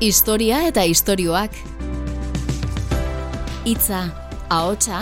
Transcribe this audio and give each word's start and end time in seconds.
Historia 0.00 0.60
eta 0.68 0.84
istorioak. 0.86 1.56
Hitza, 3.66 4.04
ahotsa 4.46 5.00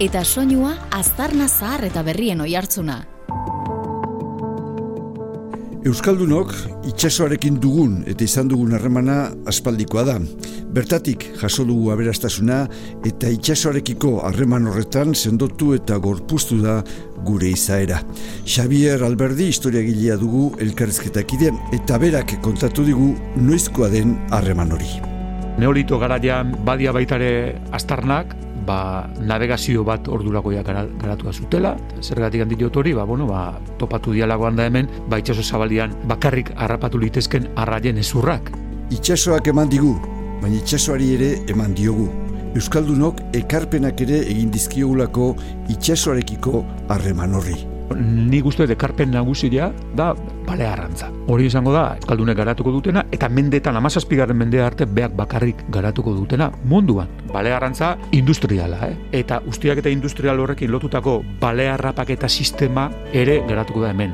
eta 0.00 0.22
soinua 0.24 0.70
aztarna 0.88 1.50
zahar 1.52 1.84
eta 1.84 2.00
berrien 2.06 2.40
oihartzuna. 2.40 3.02
Euskaldunok 5.88 6.50
itsasoarekin 6.90 7.54
dugun 7.62 8.02
eta 8.10 8.26
izan 8.26 8.48
dugun 8.50 8.74
harremana 8.76 9.30
aspaldikoa 9.48 10.02
da. 10.04 10.16
Bertatik 10.76 11.24
jaso 11.40 11.64
dugu 11.64 11.88
aberastasuna 11.94 12.58
eta 13.08 13.30
itsasoarekiko 13.32 14.18
harreman 14.28 14.68
horretan 14.68 15.14
sendotu 15.16 15.70
eta 15.78 15.96
gorpuztu 15.96 16.58
da 16.60 16.82
gure 17.24 17.48
izaera. 17.54 18.02
Xavier 18.44 19.06
Alberdi 19.06 19.48
historiagilea 19.48 20.18
dugu 20.20 20.50
elkarrezketak 20.60 21.32
eta 21.72 21.98
berak 21.98 22.36
kontatu 22.42 22.84
digu 22.84 23.14
noizkoa 23.36 23.88
den 23.88 24.18
harreman 24.30 24.72
hori. 24.72 24.92
Neolito 25.58 25.98
garaian 25.98 26.52
badia 26.66 26.92
baitare 26.92 27.62
astarnak, 27.72 28.36
ba, 28.68 29.08
navegazio 29.24 29.84
bat 29.84 30.08
orduragoia 30.08 30.62
garatu 30.62 31.32
zutela. 31.32 31.76
Zergatik 32.02 32.44
handi 32.44 32.56
hori, 32.64 32.92
ba, 32.94 33.04
bueno, 33.04 33.26
ba, 33.26 33.58
topatu 33.78 34.12
dialagoan 34.12 34.56
da 34.56 34.66
hemen, 34.66 34.88
ba, 35.08 35.18
itxaso 35.18 35.42
zabalian 35.42 35.94
bakarrik 36.06 36.52
harrapatu 36.56 36.98
litezken 36.98 37.48
arraien 37.56 37.98
ezurrak. 37.98 38.52
Itxasoak 38.90 39.48
eman 39.48 39.68
digu, 39.68 39.96
baina 40.42 40.56
itxasoari 40.56 41.14
ere 41.14 41.32
eman 41.48 41.74
diogu. 41.74 42.08
Euskaldunok 42.56 43.20
ekarpenak 43.36 44.00
ere 44.00 44.22
egin 44.26 44.50
dizkiogulako 44.50 45.34
itxasoarekiko 45.74 46.64
harreman 46.88 47.36
horri 47.36 47.67
ni 47.96 48.40
guztu 48.40 48.64
ekarpen 48.68 49.10
nagusia 49.14 49.72
da 49.96 50.12
bale 50.46 50.66
arrantza. 50.66 51.10
Hori 51.28 51.46
izango 51.48 51.72
da, 51.72 51.96
eskaldunek 52.00 52.36
garatuko 52.36 52.72
dutena, 52.72 53.04
eta 53.12 53.28
mendetan, 53.28 53.76
amazazpigarren 53.76 54.36
mendea 54.36 54.66
arte, 54.66 54.86
beak 54.86 55.16
bakarrik 55.16 55.64
garatuko 55.72 56.14
dutena 56.16 56.50
munduan. 56.64 57.08
Bale 57.32 57.52
arrantza 57.52 57.96
industriala, 58.12 58.80
eh? 58.88 58.94
eta 59.20 59.42
ustiak 59.46 59.82
eta 59.82 59.92
industrial 59.92 60.40
horrekin 60.40 60.70
lotutako 60.72 61.22
bale 61.40 61.68
eta 61.68 62.28
sistema 62.28 62.90
ere 63.12 63.42
garatuko 63.48 63.82
da 63.82 63.90
hemen. 63.90 64.12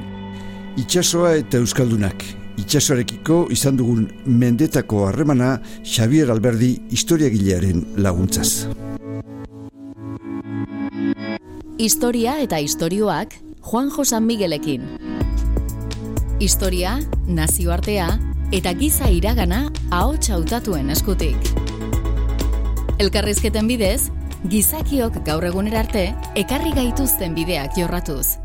Itxasoa 0.76 1.36
eta 1.38 1.58
Euskaldunak, 1.58 2.24
itxasoarekiko 2.58 3.46
izan 3.54 3.76
dugun 3.76 4.08
mendetako 4.26 5.06
harremana 5.08 5.60
Xavier 5.84 6.30
Alberdi 6.30 6.80
historiagilearen 6.90 7.84
laguntzaz. 7.96 8.66
Historia 11.78 12.36
eta 12.38 12.60
istorioak 12.62 13.34
Juan 13.64 13.88
Josan 13.90 14.26
Miguelekin. 14.28 14.82
Historia, 16.38 16.98
nazioartea 17.24 18.10
eta 18.52 18.74
giza 18.76 19.08
iragana 19.08 19.70
ahots 19.88 20.28
hautatuen 20.28 20.92
eskutik. 20.92 21.48
Elkarrizketen 23.00 23.64
bidez, 23.72 24.10
gizakiok 24.52 25.16
gaur 25.24 25.48
egunera 25.48 25.80
arte 25.80 26.04
ekarri 26.36 26.74
gaituzten 26.76 27.32
bideak 27.34 27.72
jorratuz. 27.80 28.36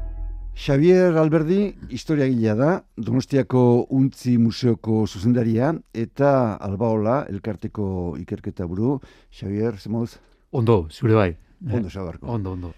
Xavier 0.55 1.19
Alberdi 1.19 1.75
historiagilea 1.91 2.55
da, 2.55 2.71
Donostiako 2.95 3.87
Untzi 3.91 4.37
Museoko 4.39 5.05
zuzendaria 5.05 5.73
eta 5.93 6.55
Albaola 6.55 7.25
elkarteko 7.27 8.15
ikerketa 8.23 8.71
buru. 8.71 9.01
Xavier, 9.35 9.75
zemoz? 9.75 10.13
Ondo, 10.51 10.85
zure 10.89 11.19
bai. 11.19 11.33
Ondo, 11.67 11.89
xabarko. 11.91 12.31
Ondo, 12.31 12.55
ondo. 12.55 12.77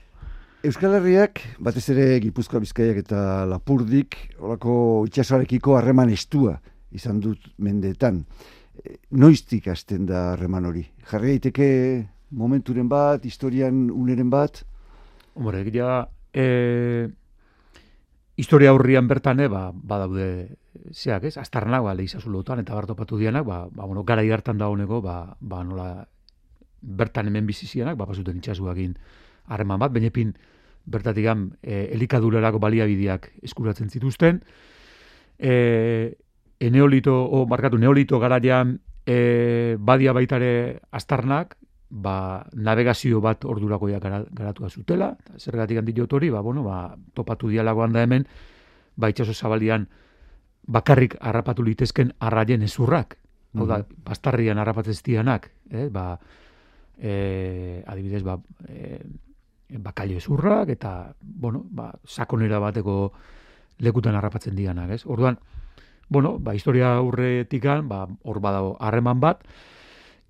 Euskal 0.61 0.93
Herriak, 0.93 1.39
batez 1.57 1.87
ere 1.89 2.03
Gipuzkoa 2.21 2.59
Bizkaiak 2.61 2.99
eta 3.01 3.19
Lapurdik, 3.49 4.13
horako 4.37 4.73
itxasoarekiko 5.09 5.73
harreman 5.73 6.11
estua 6.13 6.59
izan 6.93 7.17
dut 7.23 7.47
mendeetan. 7.57 8.19
E, 8.77 8.99
noiztik 9.17 9.71
hasten 9.73 10.05
da 10.05 10.19
harreman 10.35 10.67
hori? 10.69 10.83
Jarri 11.09 11.31
daiteke 11.33 11.69
momenturen 12.37 12.91
bat, 12.91 13.25
historian 13.25 13.87
uneren 13.89 14.29
bat? 14.29 14.59
Hombre, 15.33 15.63
egia, 15.65 16.03
e, 16.29 17.09
historia 18.37 18.69
aurrian 18.75 19.09
bertan, 19.09 19.41
e, 19.41 19.49
ba, 19.49 19.63
badaude 19.73 20.29
zeak, 20.93 21.25
ez? 21.31 21.39
Aztarnak, 21.41 21.87
ba, 21.87 21.97
lehizazu 21.97 22.29
lotuan, 22.29 22.61
eta 22.61 22.77
bartopatu 22.77 23.17
dianak, 23.17 23.49
ba, 23.49 23.63
ba, 23.65 23.89
bueno, 23.89 24.05
gara 24.05 24.21
hartan 24.21 24.61
da 24.61 24.69
honeko, 24.69 25.01
ba, 25.01 25.17
ba, 25.41 25.65
nola, 25.65 25.89
bertan 26.81 27.33
hemen 27.33 27.49
bizizianak, 27.49 27.97
ba, 27.97 28.05
pasuten 28.13 28.37
itxasuakin 28.37 28.93
harreman 29.49 29.81
bat, 29.81 29.91
bainepin, 29.91 30.35
bertatik 30.85 31.25
gan, 31.25 31.47
e, 31.61 31.89
elikadurarako 31.95 32.59
baliabideak 32.59 33.31
eskuratzen 33.43 33.89
zituzten. 33.89 34.41
E, 35.37 36.17
eneolito, 36.59 37.15
o, 37.25 37.45
markatu, 37.49 37.77
neolito 37.77 38.19
garaian 38.19 38.79
e, 39.05 39.77
badia 39.79 40.13
baitare 40.13 40.81
astarnak, 40.91 41.57
ba, 41.91 42.47
navegazio 42.53 43.19
bat 43.21 43.45
ordurakoia 43.45 43.99
garatu 43.99 44.69
zutela, 44.69 45.17
zergatik 45.37 45.77
handi 45.77 45.93
hori, 46.01 46.29
ba, 46.29 46.41
bueno, 46.41 46.63
ba, 46.63 46.95
topatu 47.13 47.49
dialagoan 47.49 47.91
da 47.91 48.03
hemen, 48.03 48.27
ba, 48.95 49.09
itxaso 49.09 49.33
zabalian 49.33 49.89
bakarrik 50.67 51.17
harrapatu 51.19 51.63
litezken 51.63 52.13
arraien 52.19 52.61
ezurrak, 52.61 53.17
hau 53.57 53.67
da, 53.67 53.81
mhm. 53.81 54.03
bastarrian 54.05 54.57
harrapatzeztianak, 54.57 55.51
eh, 55.71 55.89
ba, 55.91 56.19
e, 56.97 57.83
adibidez, 57.87 58.23
ba, 58.23 58.39
e, 58.69 59.01
bakailo 59.79 60.17
ezurrak 60.17 60.69
eta 60.69 61.13
bueno, 61.21 61.63
ba, 61.69 61.91
sakonera 62.05 62.59
bateko 62.59 63.11
lekutan 63.81 64.15
harrapatzen 64.15 64.55
dianak, 64.55 64.91
ez? 64.91 65.05
Orduan, 65.05 65.39
bueno, 66.09 66.37
ba, 66.39 66.53
historia 66.55 66.95
aurretikan, 66.99 67.87
ba, 67.87 68.05
hor 68.23 68.39
badago 68.43 68.75
harreman 68.79 69.19
bat, 69.19 69.45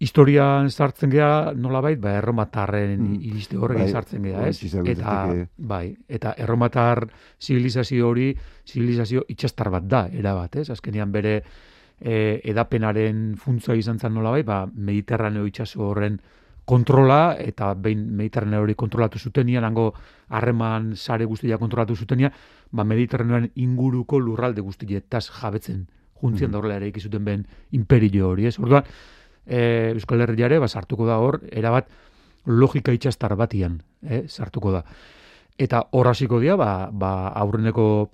historian 0.02 0.69
sartzen 0.69 1.12
gea 1.13 1.53
nolabait, 1.53 2.00
ba, 2.02 2.16
erromatarren 2.18 2.96
mm. 2.97 3.18
iriste 3.29 3.57
horrekin 3.57 3.85
bai, 3.85 3.91
sartzen 3.91 4.24
gea, 4.25 4.47
ez? 4.50 4.74
eta, 4.96 5.18
bai, 5.58 5.85
eta 6.09 6.34
erromatar 6.41 7.06
zibilizazio 7.41 8.08
hori, 8.09 8.31
zibilizazio 8.66 9.25
itxastar 9.29 9.69
bat 9.73 9.85
da, 9.90 10.08
erabat, 10.09 10.62
ez? 10.63 10.69
Azkenean 10.73 11.13
bere 11.13 11.35
e, 12.02 12.16
edapenaren 12.50 13.35
funtza 13.38 13.78
izan 13.78 14.00
zen 14.02 14.16
nolabait, 14.18 14.46
ba, 14.47 14.63
mediterraneo 14.66 15.46
itxaso 15.50 15.85
horren 15.91 16.18
kontrola 16.71 17.35
eta 17.35 17.73
behin 17.75 18.05
mediterraneo 18.15 18.61
hori 18.63 18.77
kontrolatu 18.79 19.19
zutenia, 19.19 19.59
nango 19.59 19.89
harreman 20.31 20.93
sare 20.95 21.25
guztia 21.27 21.57
kontrolatu 21.59 21.97
zutenia, 21.99 22.31
ba 22.71 22.85
mediterraneoan 22.87 23.49
inguruko 23.59 24.19
lurralde 24.23 24.63
guztietaz 24.63 25.25
jabetzen 25.41 25.87
juntzien 26.21 26.49
mm 26.49 26.53
-hmm. 26.53 26.57
horrela 26.57 26.75
ere 26.75 26.87
ikizuten 26.87 27.25
ben 27.25 27.45
imperio 27.71 28.29
hori, 28.29 28.45
ez? 28.45 28.57
Orduan, 28.59 28.83
e, 29.45 29.91
Euskal 29.95 30.21
Herriare, 30.21 30.59
ba, 30.59 30.67
sartuko 30.67 31.05
da 31.05 31.17
hor, 31.17 31.41
erabat 31.51 31.89
logika 32.45 32.93
itxastar 32.93 33.35
batian, 33.35 33.81
eh, 34.01 34.23
sartuko 34.27 34.71
da. 34.71 34.85
Eta 35.57 35.87
hor 35.91 36.07
hasiko 36.07 36.39
dira, 36.39 36.55
ba, 36.55 36.89
ba 36.91 37.27
aurreneko 37.27 38.11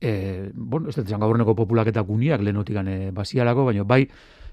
e, 0.00 0.50
bueno, 0.54 0.88
ez 0.88 0.96
da, 0.96 1.16
aurreneko 1.16 1.54
populak 1.54 1.88
eta 1.88 2.00
guniak 2.00 2.42
lehenotik 2.42 2.74
gane 2.74 3.10
basialako, 3.10 3.64
baina 3.64 3.84
bai, 3.84 4.08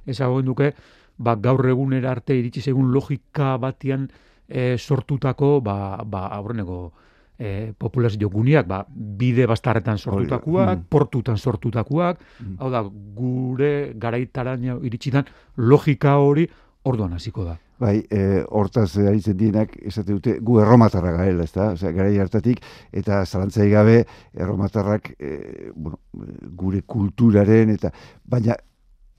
ezagoen 0.05 0.45
duke, 0.45 0.73
ba, 1.17 1.35
gaur 1.35 1.67
egunera 1.69 2.11
arte 2.11 2.35
iritsi 2.37 2.61
segun 2.61 2.91
logika 2.93 3.55
batian 3.57 4.07
e, 4.47 4.77
sortutako 4.77 5.59
ba, 5.61 6.03
ba, 6.05 6.27
aurreneko 6.37 6.79
e, 7.37 7.73
populazio 7.77 8.29
guniak, 8.29 8.67
ba, 8.67 8.83
bide 8.87 9.47
bastarretan 9.47 9.97
sortutakoak, 9.97 10.77
mm. 10.77 10.87
portutan 10.89 11.37
sortutakoak, 11.37 12.21
mm. 12.39 12.55
hau 12.59 12.71
da, 12.71 12.83
gure 13.15 13.93
garaitaraino 13.99 14.79
iritsitan 14.83 15.27
logika 15.57 16.17
hori 16.21 16.47
orduan 16.85 17.15
hasiko 17.17 17.45
da. 17.45 17.57
Bai, 17.79 17.97
e, 18.07 18.39
hortaz 18.55 18.87
aritzen 19.01 19.35
dienak, 19.35 19.73
esate 19.83 20.13
dute, 20.13 20.37
gu 20.39 20.61
erromatarra 20.63 21.11
gaela, 21.17 21.43
ez 21.43 21.51
da? 21.51 21.73
Osea, 21.73 21.91
gara 21.91 22.13
hartatik, 22.23 22.61
eta 22.95 23.25
zalantzai 23.25 23.67
gabe, 23.71 23.97
erromatarrak, 24.31 25.11
e, 25.19 25.71
bueno, 25.75 25.99
gure 26.55 26.85
kulturaren, 26.87 27.73
eta, 27.75 27.91
baina, 28.31 28.55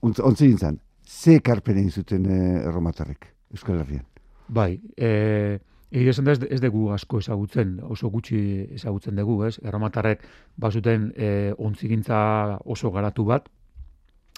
ontzi 0.01 0.47
gintzen, 0.47 0.79
ze 1.07 1.37
ekarpen 1.39 1.77
egin 1.79 1.91
zuten 1.91 2.25
eh, 2.25 2.67
erromatarrek 2.67 3.31
Euskal 3.55 3.79
Herrian? 3.79 4.05
Bai, 4.47 4.81
eh, 4.95 5.59
egia 5.91 6.11
esan 6.11 6.27
da 6.27 6.35
ez, 6.35 6.59
dugu 6.61 6.89
asko 6.91 7.21
ezagutzen, 7.23 7.77
oso 7.83 8.11
gutxi 8.11 8.39
ezagutzen 8.75 9.15
dugu, 9.15 9.39
ez? 9.47 9.55
Erromatarrek 9.63 10.23
bazuten 10.59 11.11
eh, 11.15 11.53
ontzigintza 11.57 12.19
oso 12.65 12.91
garatu 12.91 13.25
bat, 13.25 13.47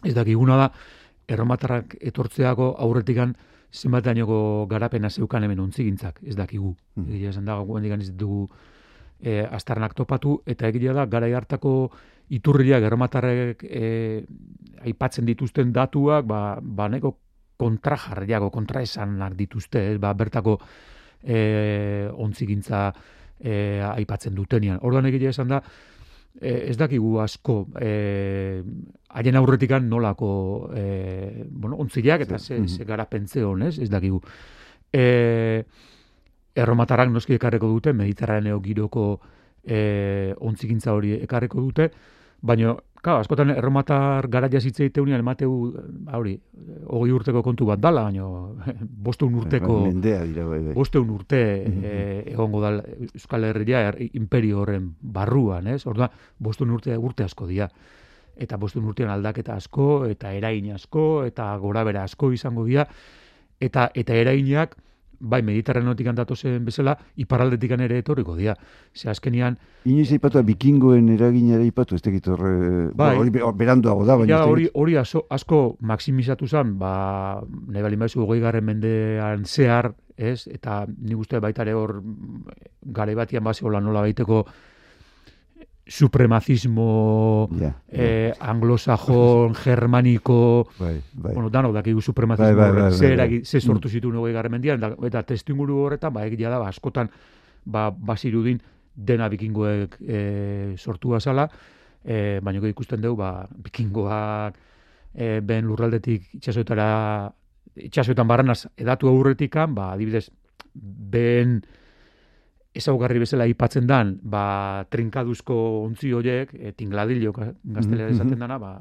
ez 0.05 0.13
dakiguna 0.13 0.57
da, 0.61 0.71
erromatarrak 1.29 1.95
etortzeako 2.01 2.75
aurretikan 2.85 3.35
zenbatainoko 3.73 4.65
garapena 4.69 5.09
zeukan 5.09 5.43
hemen 5.45 5.59
ontzigintzak, 5.61 6.21
ez 6.25 6.35
dakigu. 6.37 6.75
Mm. 6.95 7.09
Egia 7.17 7.33
esan 7.33 7.45
da, 7.45 7.59
guen 7.65 7.85
ez 8.01 8.11
dugu 8.17 8.47
e, 9.21 9.41
astarnak 9.43 9.95
topatu, 9.97 10.39
eta 10.45 10.67
egia 10.67 10.93
da, 10.93 11.05
gara 11.05 11.29
hartako 11.37 11.91
iturriak 12.29 12.85
erromatarrek 12.85 13.63
e, 13.63 14.23
aipatzen 14.85 15.25
dituzten 15.27 15.73
datuak, 15.73 16.25
ba, 16.25 16.41
ba 16.61 16.87
neko 16.89 17.15
kontra 17.59 17.97
jarriago, 17.99 18.49
kontra 18.51 18.81
esanak 18.81 19.35
dituzte, 19.35 19.83
ez, 19.93 19.97
ba, 19.99 20.13
bertako 20.13 20.57
e, 21.23 22.09
ontzigintza 22.15 22.89
e, 23.39 23.81
aipatzen 23.91 24.35
dutenian. 24.35 24.79
Orduan 24.81 25.09
egia 25.09 25.33
esan 25.33 25.51
da, 25.51 25.61
ez 26.39 26.77
dakigu 26.77 27.17
asko 27.19 27.65
e, 27.81 28.61
haien 29.17 29.35
aurretikan 29.35 29.89
nolako 29.89 30.31
e, 30.77 31.45
bueno, 31.49 31.79
ontzileak 31.81 32.23
eta 32.27 32.39
ze, 32.39 32.61
ze 32.67 32.85
gara 32.85 33.09
pentze 33.09 33.43
honez, 33.43 33.79
ez 33.79 33.89
dakigu. 33.89 34.21
E, 34.93 35.63
erromatarrak 36.59 37.11
noski 37.13 37.37
ekarreko 37.39 37.69
dute, 37.71 37.93
mediterraneo 37.93 38.59
giroko 38.61 39.09
e, 39.63 40.35
ontzikintza 40.39 40.93
hori 40.93 41.15
ekarreko 41.23 41.61
dute, 41.65 41.89
baina 42.41 42.75
Ka, 42.99 43.13
askotan 43.23 43.53
erromatar 43.53 44.25
garaia 44.27 44.59
zitze 44.59 44.83
iteunean 44.89 45.21
emateu, 45.23 45.51
ba, 46.03 46.17
hori, 46.17 46.33
hogei 46.91 47.13
urteko 47.15 47.39
kontu 47.45 47.69
bat 47.69 47.79
dala, 47.79 48.03
baina 48.09 48.25
bosteun 49.07 49.37
urteko... 49.39 49.77
Mendea 49.85 50.25
dira, 50.27 50.43
bai, 50.49 50.59
bai. 50.65 50.73
Bosteun 50.75 51.13
urte 51.13 51.39
e, 51.63 51.93
egongo 52.33 52.59
da 52.65 52.73
Euskal 53.07 53.47
Herria 53.47 53.85
er, 53.87 54.01
imperio 54.19 54.59
horren 54.65 54.91
barruan, 54.99 55.71
ez? 55.71 55.85
Orduan, 55.87 56.11
bosteun 56.43 56.75
urte 56.75 56.97
urte 56.99 57.23
asko 57.23 57.47
dira. 57.47 57.69
Eta 58.35 58.59
bosteun 58.59 58.91
urtean 58.91 59.13
aldaketa 59.15 59.55
asko, 59.55 59.87
eta 60.11 60.33
erain 60.35 60.67
asko, 60.75 61.23
eta 61.27 61.47
gora 61.63 61.85
bera 61.87 62.03
asko 62.03 62.33
izango 62.35 62.67
dira. 62.67 62.83
Eta, 63.63 63.89
eta 63.95 64.19
erainak, 64.25 64.75
bai, 65.19 65.41
mediterranotik 65.43 66.07
zen 66.35 66.65
bezala, 66.65 66.97
iparaldetik 67.15 67.71
ere 67.71 67.97
etorriko 67.99 68.35
dira. 68.35 68.55
Ze 68.93 69.09
azkenian... 69.09 69.57
Inoiz 69.85 70.11
eipatu, 70.11 70.41
bikingoen 70.43 71.09
eragina 71.09 71.55
ere 71.55 71.63
eipatu, 71.63 71.95
ez 71.95 72.01
tekit 72.01 72.27
horre... 72.27 72.91
Bai, 72.95 73.15
hori 73.17 73.29
beranduago 73.31 74.05
da, 74.05 74.15
baina... 74.15 74.43
Hori, 74.45 74.69
hori 74.73 74.95
aso, 74.97 75.25
asko 75.29 75.77
maksimizatu 75.81 76.47
zen, 76.47 76.77
ba, 76.79 77.41
nahi 77.67 77.83
bali 77.83 77.97
maizu, 77.97 78.25
goi 78.25 78.39
garren 78.39 78.65
mendean 78.65 79.45
zehar, 79.45 79.93
ez? 80.17 80.47
Eta 80.47 80.85
nik 80.87 81.19
uste 81.19 81.39
baitare 81.39 81.73
hor, 81.73 82.01
gare 82.81 83.15
batian 83.15 83.43
base 83.43 83.63
nola 83.63 84.01
baiteko, 84.01 84.45
supremazismo 85.89 87.49
yeah, 87.57 87.73
eh, 87.89 88.33
anglosajon, 88.39 89.55
germaniko, 89.63 90.69
bai, 90.77 91.01
bai. 91.13 91.33
bueno, 91.33 91.49
danok 91.49 91.73
dakigu 91.73 92.01
supremazismo 92.01 92.55
bai, 92.55 92.71
bai, 92.71 92.91
bai, 92.93 93.15
bai, 93.17 93.41
ze 93.43 93.59
sortu 93.59 93.87
mm. 93.87 93.91
zitu 93.91 94.11
nugu 94.13 94.29
egarren 94.29 94.53
mendian, 94.53 94.83
eta 95.03 95.23
testu 95.23 95.55
inguru 95.57 95.81
horretan, 95.87 96.13
ba, 96.13 96.27
egia 96.29 96.53
da, 96.53 96.59
ba, 96.61 96.69
askotan, 96.69 97.09
ba, 97.65 97.89
basirudin, 97.89 98.61
dena 98.93 99.29
bikingoek 99.29 99.97
e, 100.05 100.19
sortu 100.77 101.15
azala, 101.17 101.47
e, 102.05 102.39
baina 102.43 102.61
ikusten 102.69 103.01
dugu, 103.01 103.17
ba, 103.23 103.47
bikingoak 103.49 104.61
e, 105.15 105.39
ben 105.41 105.65
lurraldetik 105.65 106.35
itxasoetara, 106.37 107.33
itxasoetan 107.89 108.29
barranaz 108.29 108.67
edatu 108.77 109.09
aurretikan, 109.09 109.73
ba, 109.73 109.93
adibidez, 109.95 110.27
ben, 110.75 111.63
ezaugarri 112.69 113.17
bezala 113.23 113.47
aipatzen 113.49 113.87
dan, 113.89 114.13
ba, 114.21 114.85
trinkaduzko 114.93 115.55
ontzi 115.81 116.11
horiek, 116.13 116.51
e, 116.53 116.71
tingladillo 116.77 117.31
gaztelera 117.33 118.11
mm-hmm. 118.11 118.13
esaten 118.13 118.43
dana, 118.43 118.59
ba, 118.61 118.73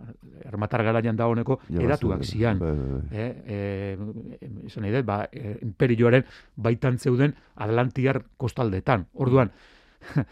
ermatar 0.44 0.84
garaian 0.84 1.16
da 1.16 1.28
honeko, 1.30 1.58
eratuak 1.72 2.24
zian. 2.24 2.60
Bai, 2.60 2.74
bai. 2.76 3.00
Eh, 3.12 3.96
e, 4.36 4.68
e, 4.68 5.02
ba, 5.02 5.22
e, 5.32 5.56
imperioaren 5.64 6.26
baitan 6.56 6.98
zeuden 6.98 7.34
Atlantiar 7.56 8.22
kostaldetan. 8.36 9.06
Orduan, 9.14 9.52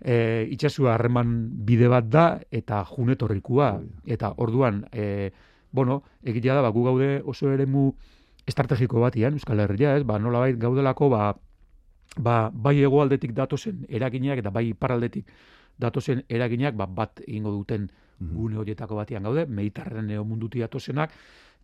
e, 0.00 0.48
itxasua 0.50 0.96
harreman 0.96 1.36
bide 1.64 1.88
bat 1.92 2.10
da, 2.10 2.26
eta 2.50 2.82
junetorrikua. 2.90 3.76
Eta 4.04 4.34
orduan, 4.36 4.82
e, 4.90 5.30
bueno, 5.70 6.02
egitea 6.26 6.58
da, 6.58 6.66
ba, 6.66 6.74
gu 6.74 6.84
gaude 6.90 7.10
oso 7.24 7.54
eremu 7.54 7.92
estrategiko 8.46 8.98
batian, 9.02 9.38
Euskal 9.38 9.62
Herria, 9.62 9.96
ez, 9.96 10.02
ba, 10.06 10.18
nola 10.18 10.48
gaudelako, 10.58 11.10
ba, 11.14 11.36
ba, 12.16 12.50
bai 12.52 12.78
egoaldetik 12.82 13.34
datozen 13.36 13.84
eraginak 13.88 14.40
eta 14.42 14.50
bai 14.50 14.68
iparaldetik 14.70 15.26
datozen 15.78 16.22
eraginak 16.28 16.76
ba, 16.76 16.86
bat 16.86 17.20
egingo 17.26 17.52
duten 17.52 17.88
mhm. 18.18 18.34
gune 18.34 18.58
horietako 18.58 18.96
batean 18.96 19.28
gaude, 19.28 19.46
mediterraneo 19.46 20.24
munduti 20.24 20.62
datozenak, 20.64 21.12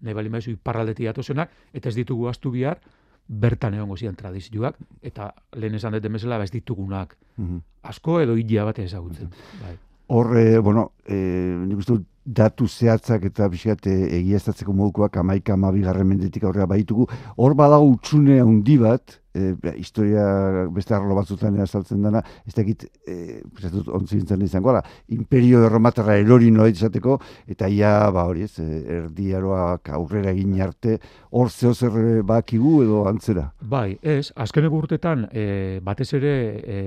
nahi 0.01 0.15
bali 0.15 0.29
maizu 0.29 0.53
iparaldetik 0.53 1.09
datozenak, 1.09 1.51
eta 1.73 1.89
ez 1.89 1.97
ditugu 1.97 2.29
astu 2.29 2.53
bihar, 2.53 2.81
bertan 3.29 3.75
egongo 3.75 3.97
zian 3.97 4.17
tradizioak, 4.19 4.77
eta 5.03 5.33
lehen 5.57 5.79
esan 5.79 5.97
dut 5.97 6.05
emezela, 6.05 6.39
ba 6.39 6.45
ez 6.45 6.53
ditugunak 6.53 7.17
mhm. 7.37 7.63
asko 7.83 8.21
edo 8.21 8.37
hilia 8.37 8.67
bat 8.69 8.79
ezagutzen. 8.79 9.31
Mhm. 9.31 9.63
Bai. 9.63 9.79
Horre, 10.13 10.59
bueno, 10.59 10.91
e, 11.07 11.17
nik 11.17 11.79
uste 11.79 11.95
datu 12.25 12.69
zehatzak 12.69 13.25
eta 13.31 13.49
biskat 13.51 13.87
egiaztatzeko 13.91 14.73
modukoak 14.77 15.17
amaika 15.23 15.57
amabigarren 15.57 16.07
mendetik 16.07 16.45
aurrera 16.45 16.69
baitugu. 16.71 17.09
Hor 17.37 17.57
badago 17.59 17.89
utxune 17.97 18.39
handi 18.41 18.79
bat, 18.79 19.19
e, 19.35 19.55
historia 19.77 20.25
beste 20.71 20.95
arlo 20.95 21.17
batzutan 21.17 21.59
azaltzen 21.61 22.03
dana, 22.05 22.23
ez 22.47 22.55
dakit, 22.55 22.85
e, 23.09 23.41
dut 23.73 23.89
ontzintzen 23.89 24.43
izango, 24.43 24.71
ala, 24.71 24.83
imperio 25.09 25.65
erromatarra 25.67 26.17
erori 26.21 26.51
noa 26.55 26.69
izateko, 26.71 27.19
eta 27.51 27.69
ia, 27.69 28.11
ba 28.15 28.27
hori 28.29 28.47
ez, 28.47 28.55
e, 28.63 28.83
erdiaroak 28.99 29.93
aurrera 29.97 30.31
egin 30.31 30.61
arte, 30.63 30.99
hor 31.31 31.51
zeo 31.51 31.75
zer 31.75 32.23
bakigu 32.29 32.83
edo 32.85 33.07
antzera? 33.11 33.49
Bai, 33.61 33.97
ez, 34.03 34.33
azkeneko 34.37 34.85
urtetan, 34.85 35.27
e, 35.33 35.81
batez 35.83 36.13
ere, 36.21 36.37
e, 36.63 36.83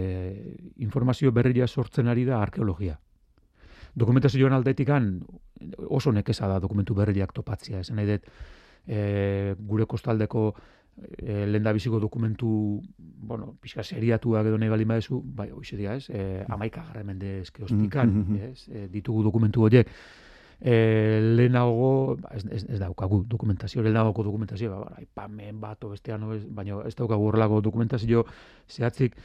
informazio 0.86 1.34
berria 1.36 1.68
sortzen 1.68 2.08
ari 2.08 2.26
da 2.26 2.40
arkeologia. 2.42 3.00
Dokumentazioan 3.96 4.54
aldetikan 4.54 5.20
oso 5.88 6.12
nekeza 6.12 6.48
da 6.52 6.60
dokumentu 6.60 6.96
berriak 6.96 7.34
topatzia, 7.34 7.80
esan 7.80 7.96
nahi 7.96 8.10
dut, 8.10 8.26
e, 8.88 9.56
gure 9.58 9.86
kostaldeko 9.88 10.50
e, 11.18 11.46
lenda 11.48 11.74
biziko 11.74 12.00
dokumentu, 12.00 12.82
bueno, 12.98 13.54
pixka 13.62 13.84
seriatuak 13.84 14.48
edo 14.48 14.60
nahi 14.60 14.70
bali 14.70 14.86
maezu, 14.86 15.22
bai, 15.38 15.50
hoxe 15.52 15.78
dira, 15.80 15.96
ez, 15.96 16.10
e, 16.10 16.44
amaika 16.50 16.84
garremende 16.90 17.40
ezke 17.42 17.64
hostikan, 17.64 18.12
mm 18.12 18.24
-hmm. 18.24 18.52
ez, 18.52 18.68
e, 18.70 18.88
ditugu 18.92 19.24
dokumentu 19.24 19.64
horiek, 19.64 19.88
e, 20.62 21.20
lehenago, 21.36 22.18
ba, 22.22 22.30
ez, 22.36 22.46
ez, 22.52 22.66
ez 22.70 22.80
daukagu 22.80 23.24
dokumentazio, 23.28 23.82
lehenago 23.82 24.24
dokumentazio, 24.24 24.72
ba, 24.72 24.80
ba, 24.90 25.02
ipamen 25.02 25.60
bat, 25.60 25.84
o 25.84 25.90
bestean, 25.90 26.22
no, 26.22 26.34
ez, 26.34 26.44
baina 26.46 26.82
ez 26.86 26.96
daukagu 26.96 27.28
horrelako 27.28 27.62
dokumentazio 27.62 28.26
zehatzik, 28.68 29.16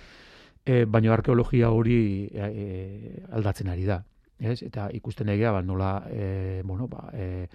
e, 0.64 0.84
baina 0.84 1.12
arkeologia 1.12 1.70
hori 1.70 2.28
e, 2.32 3.24
aldatzen 3.32 3.68
ari 3.68 3.84
da, 3.84 4.02
ez, 4.40 4.62
eta 4.62 4.88
ikusten 4.96 5.28
egia, 5.28 5.52
ba, 5.52 5.62
nola, 5.62 6.04
e, 6.10 6.62
bueno, 6.64 6.88
ba, 6.88 7.08
e, 7.12 7.46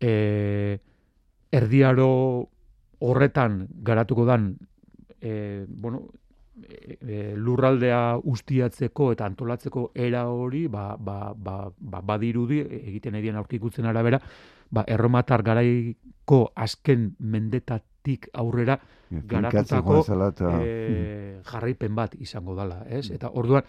e, 0.00 0.78
erdiaro 1.50 2.48
horretan 2.98 3.66
garatuko 3.82 4.24
dan 4.26 4.56
e, 5.20 5.64
bueno, 5.68 6.08
e, 6.62 6.98
e, 7.00 7.36
lurraldea 7.36 8.18
ustiatzeko 8.22 9.12
eta 9.14 9.26
antolatzeko 9.26 9.90
era 9.94 10.26
hori 10.28 10.66
ba, 10.66 10.96
ba, 10.98 11.32
ba, 11.34 11.70
ba, 11.78 12.00
badirudi 12.02 12.60
egiten 12.60 13.18
edian 13.18 13.38
aurkikutzen 13.38 13.86
arabera 13.86 14.20
ba, 14.70 14.84
erromatar 14.86 15.42
garaiko 15.46 16.50
azken 16.54 17.14
mendetatik 17.18 18.28
aurrera 18.34 18.78
garatutako 19.10 20.02
e, 20.60 21.40
jarraipen 21.46 21.94
bat 21.94 22.14
izango 22.20 22.54
dala. 22.58 22.82
Ez? 22.88 23.08
Eta 23.14 23.30
orduan, 23.32 23.64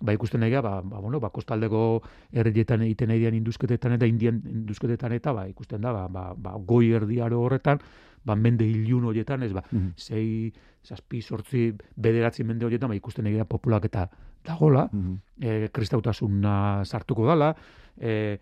ba 0.00 0.12
ikusten 0.12 0.40
nahi 0.40 0.52
ba, 0.60 0.80
ba, 0.82 1.00
bueno, 1.00 1.20
ba, 1.20 1.30
kostaldeko 1.30 2.02
herrietan 2.32 2.82
egiten 2.82 3.08
nahi 3.08 3.26
induzketetan 3.36 3.92
eta 3.92 4.06
indian 4.06 4.42
induzketetan 4.46 5.12
eta 5.12 5.32
ba, 5.32 5.46
ikusten 5.48 5.80
da, 5.80 5.92
ba, 5.92 6.08
ba, 6.08 6.34
ba 6.36 6.56
goi 6.56 6.92
erdiaro 6.92 7.40
horretan, 7.40 7.78
ba, 8.24 8.34
mende 8.34 8.64
hilun 8.64 9.04
horietan, 9.04 9.42
ez 9.42 9.52
ba, 9.52 9.62
mm 9.70 9.92
zei, 9.96 10.52
zazpi, 10.82 11.20
sortzi, 11.20 11.72
bederatzi 11.96 12.44
mende 12.44 12.64
horietan, 12.64 12.88
ba, 12.88 12.96
ikusten 12.96 13.24
nahi 13.24 13.44
populak 13.44 13.84
eta 13.84 14.08
dagola, 14.44 14.88
mm 14.92 15.00
-hmm. 15.00 15.68
kristautasuna 15.72 16.84
sartuko 16.84 17.26
dala, 17.26 17.54
e, 18.00 18.38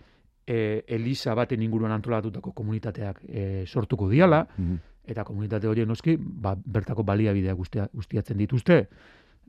e, 0.46 0.84
Elisa 0.86 1.34
baten 1.34 1.62
inguruan 1.62 1.92
antolatutako 1.92 2.52
komunitateak 2.52 3.20
e, 3.28 3.64
sortuko 3.66 4.08
diala, 4.08 4.46
mhm. 4.56 4.76
eta 5.08 5.24
komunitate 5.24 5.68
horien 5.68 5.88
noski, 5.88 6.16
ba, 6.18 6.54
bertako 6.56 7.02
baliabideak 7.02 7.56
guztiatzen 7.92 8.38
dituzte, 8.38 8.86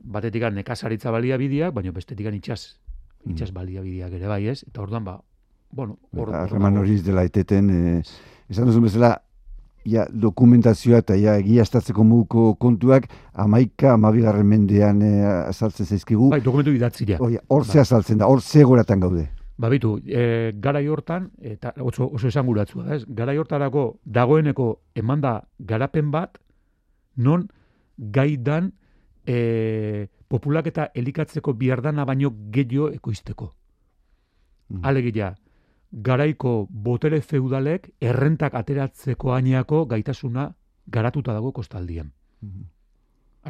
batetik 0.04 0.44
nekazaritza 0.52 1.10
baliabideak, 1.10 1.74
baina 1.74 1.92
bestetik 1.92 2.26
itxas, 2.32 2.78
mm. 3.24 3.32
itxas 3.32 3.52
baliabideak 3.52 4.12
ere 4.12 4.28
bai 4.28 4.46
ez, 4.48 4.62
eta 4.66 4.82
orduan 4.82 5.04
ba, 5.04 5.20
bueno, 5.72 5.98
hor... 6.16 6.34
Arreman 6.34 6.78
hori 6.78 7.00
dela 7.02 7.24
eteten, 7.24 7.70
eh, 7.70 8.02
esan 8.50 8.66
duzun 8.66 8.88
bezala, 8.88 9.16
ja, 9.86 10.06
dokumentazioa 10.10 11.00
eta 11.04 11.16
ja, 11.16 11.36
egiaztatzeko 11.40 12.04
muko 12.04 12.54
kontuak, 12.60 13.08
amaika, 13.32 13.94
amabigarren 13.94 14.46
mendean 14.46 15.02
eh, 15.02 15.26
azaltzen 15.48 15.86
zaizkigu. 15.86 16.30
Bai, 16.30 16.40
dokumentu 16.44 16.72
idatzi 16.74 17.06
Hor 17.18 17.64
ze 17.64 17.78
bai. 17.78 17.80
azaltzen 17.82 18.18
da, 18.18 18.26
hor 18.26 18.40
ze 18.40 18.64
goratan 18.64 19.00
gaude. 19.00 19.28
Ba, 19.60 19.68
bitu, 19.68 19.98
e, 20.06 20.52
garai 20.56 20.86
hortan, 20.88 21.30
eta 21.40 21.74
oso, 21.84 22.08
oso 22.08 22.28
esan 22.28 22.46
guratzua, 22.46 22.94
ez? 22.94 23.04
Garai 23.06 23.36
hortarako 23.36 24.00
dagoeneko 24.04 24.80
emanda 24.94 25.42
garapen 25.58 26.10
bat, 26.10 26.38
non 27.16 27.50
gaidan 27.98 28.72
e, 29.26 30.08
populak 30.28 30.66
eta 30.70 30.90
elikatzeko 30.94 31.54
biardana 31.54 32.04
baino 32.04 32.32
gehiago 32.52 32.90
ekoizteko. 32.94 33.54
Mm. 34.70 34.84
Alegia, 34.86 35.34
garaiko 35.90 36.66
botere 36.70 37.20
feudalek 37.20 37.90
errentak 38.00 38.54
ateratzeko 38.54 39.34
ainiako 39.34 39.84
gaitasuna 39.90 40.50
garatuta 40.86 41.32
dago 41.34 41.52
kostaldian. 41.52 42.12
Mm. 42.42 42.68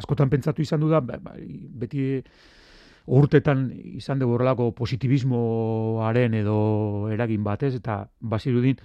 Askotan 0.01 0.29
pentsatu 0.29 0.61
izan 0.61 0.81
du 0.81 0.89
da, 0.89 1.01
ba, 1.01 1.19
ba, 1.19 1.35
beti 1.83 2.23
urtetan 3.11 3.65
izan 3.97 4.19
dugu 4.21 4.37
horrelako 4.37 4.71
positibismoaren 4.77 6.33
edo 6.37 6.57
eragin 7.11 7.43
batez, 7.43 7.73
eta 7.75 8.05
bazirudin, 8.19 8.77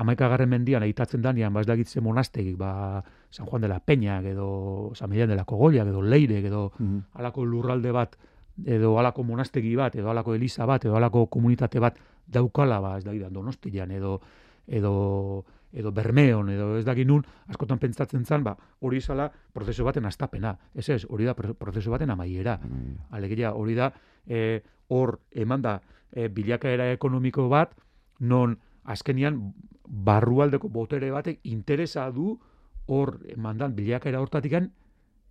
amaikagarren 0.00 0.48
mendian 0.48 0.82
aitatzen 0.82 1.20
danean, 1.20 1.52
ba 1.52 1.60
ez 1.60 1.68
dagitze 1.68 2.00
monastegik, 2.00 2.56
ba 2.56 3.04
San 3.28 3.46
Juan 3.46 3.62
de 3.62 3.68
la 3.68 3.80
Peña, 3.84 4.20
edo 4.24 4.92
San 4.94 5.10
Miguel 5.10 5.28
de 5.28 5.36
la 5.36 5.44
Cogolla, 5.44 5.82
edo 5.82 6.02
Leire, 6.02 6.40
edo 6.40 6.72
mm 6.78 6.98
alako 7.20 7.44
lurralde 7.44 7.92
bat, 7.92 8.16
edo 8.64 8.98
alako 8.98 9.24
monastegi 9.24 9.74
bat, 9.76 9.94
edo 9.96 10.10
alako 10.10 10.34
eliza 10.34 10.66
bat, 10.66 10.84
edo 10.84 10.96
alako 10.96 11.26
komunitate 11.26 11.78
bat 11.80 11.98
daukala, 12.26 12.80
ba 12.80 12.96
ez 12.98 13.04
da 13.04 13.12
donostian, 13.28 13.90
edo, 13.90 14.20
edo, 14.66 15.44
edo 15.72 15.92
bermeon, 15.92 16.48
edo 16.48 16.76
ez 16.78 16.84
da 16.84 16.94
nun, 16.94 17.24
askotan 17.48 17.78
pentsatzen 17.78 18.24
zan, 18.24 18.44
ba, 18.44 18.56
hori 18.80 18.98
izala 18.98 19.30
prozesu 19.52 19.84
baten 19.84 20.06
astapena. 20.06 20.56
Ez 20.74 20.88
ez, 20.88 21.04
hori 21.08 21.24
da 21.24 21.34
prozesu 21.34 21.90
baten 21.90 22.10
amaiera. 22.10 22.58
Mm. 22.62 22.96
Alegia, 23.10 23.52
hori 23.52 23.74
da, 23.74 23.92
e, 24.26 24.62
hor, 24.88 25.18
eman 25.32 25.62
da, 25.62 25.80
e, 26.12 26.28
bilakaera 26.28 26.90
ekonomiko 26.92 27.48
bat, 27.48 27.74
non, 28.20 28.56
azkenian, 28.84 29.52
barrualdeko 29.90 30.68
botere 30.68 31.10
batek 31.10 31.40
interesa 31.50 32.10
du 32.14 32.38
hor 32.86 33.18
mandan 33.36 33.74
bilakaera 33.74 34.20
hortatikan 34.20 34.70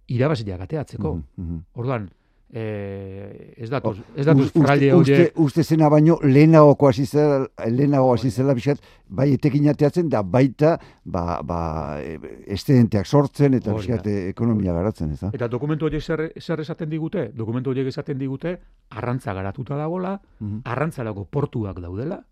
irabaziak 0.07 0.61
ateatzeko. 0.61 1.15
Mm 1.15 1.45
-hmm. 1.45 1.61
Orduan, 1.75 2.09
eh, 2.51 3.53
ez 3.57 3.69
datuz, 3.69 3.99
ez 4.15 4.25
datuz 4.25 4.49
fraile 4.51 4.93
uste, 4.95 5.13
uste, 5.13 5.33
uste 5.43 5.63
zena 5.63 5.89
baino 5.89 6.17
lehenagoko 6.23 6.87
hasi 6.89 7.05
zela, 7.05 7.47
lehenago 7.67 8.13
hasi 8.13 8.31
zela 8.31 8.53
bisat, 8.53 8.81
bai 9.07 9.33
etekin 9.33 9.69
ateatzen 9.69 10.09
da 10.09 10.23
baita 10.23 10.79
ba, 11.03 11.41
ba, 11.43 11.99
estedenteak 12.47 13.05
sortzen 13.05 13.53
eta 13.53 13.73
bisat 13.73 14.07
ekonomia 14.07 14.73
garatzen, 14.73 15.11
ez 15.11 15.19
da? 15.19 15.29
Eta 15.33 15.47
dokumentu 15.47 15.85
horiek 15.85 16.01
zer, 16.01 16.31
zer 16.41 16.59
esaten 16.59 16.89
digute? 16.89 17.31
Dokumentu 17.35 17.69
horiek 17.69 17.87
esaten 17.87 18.17
digute, 18.17 18.59
arrantza 18.89 19.33
garatuta 19.33 19.77
dagola, 19.77 20.19
mm 20.39 20.47
-hmm. 20.47 20.61
arrantzarako 20.65 21.25
portuak 21.25 21.79
daudela, 21.79 22.23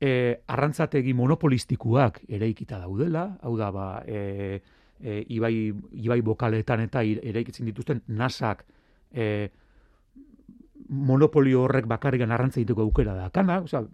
e, 0.00 0.40
arrantzategi 0.46 1.14
monopolistikuak 1.14 2.22
eraikita 2.28 2.78
daudela, 2.78 3.26
hau 3.42 3.56
da, 3.58 3.70
ba, 3.74 3.88
e, 4.06 4.60
e, 5.00 5.20
ibai, 5.36 5.72
ibai 5.92 6.20
bokaletan 6.22 6.84
eta 6.86 7.02
eraikitzen 7.04 7.66
dituzten 7.66 8.02
nasak 8.08 8.64
e, 9.12 9.50
monopolio 10.88 11.64
horrek 11.64 11.86
bakarrikan 11.88 12.32
arrantza 12.32 12.60
egiteko 12.60 12.82
aukera 12.82 13.14
da. 13.16 13.28
Kana, 13.34 13.60
oza, 13.64 13.84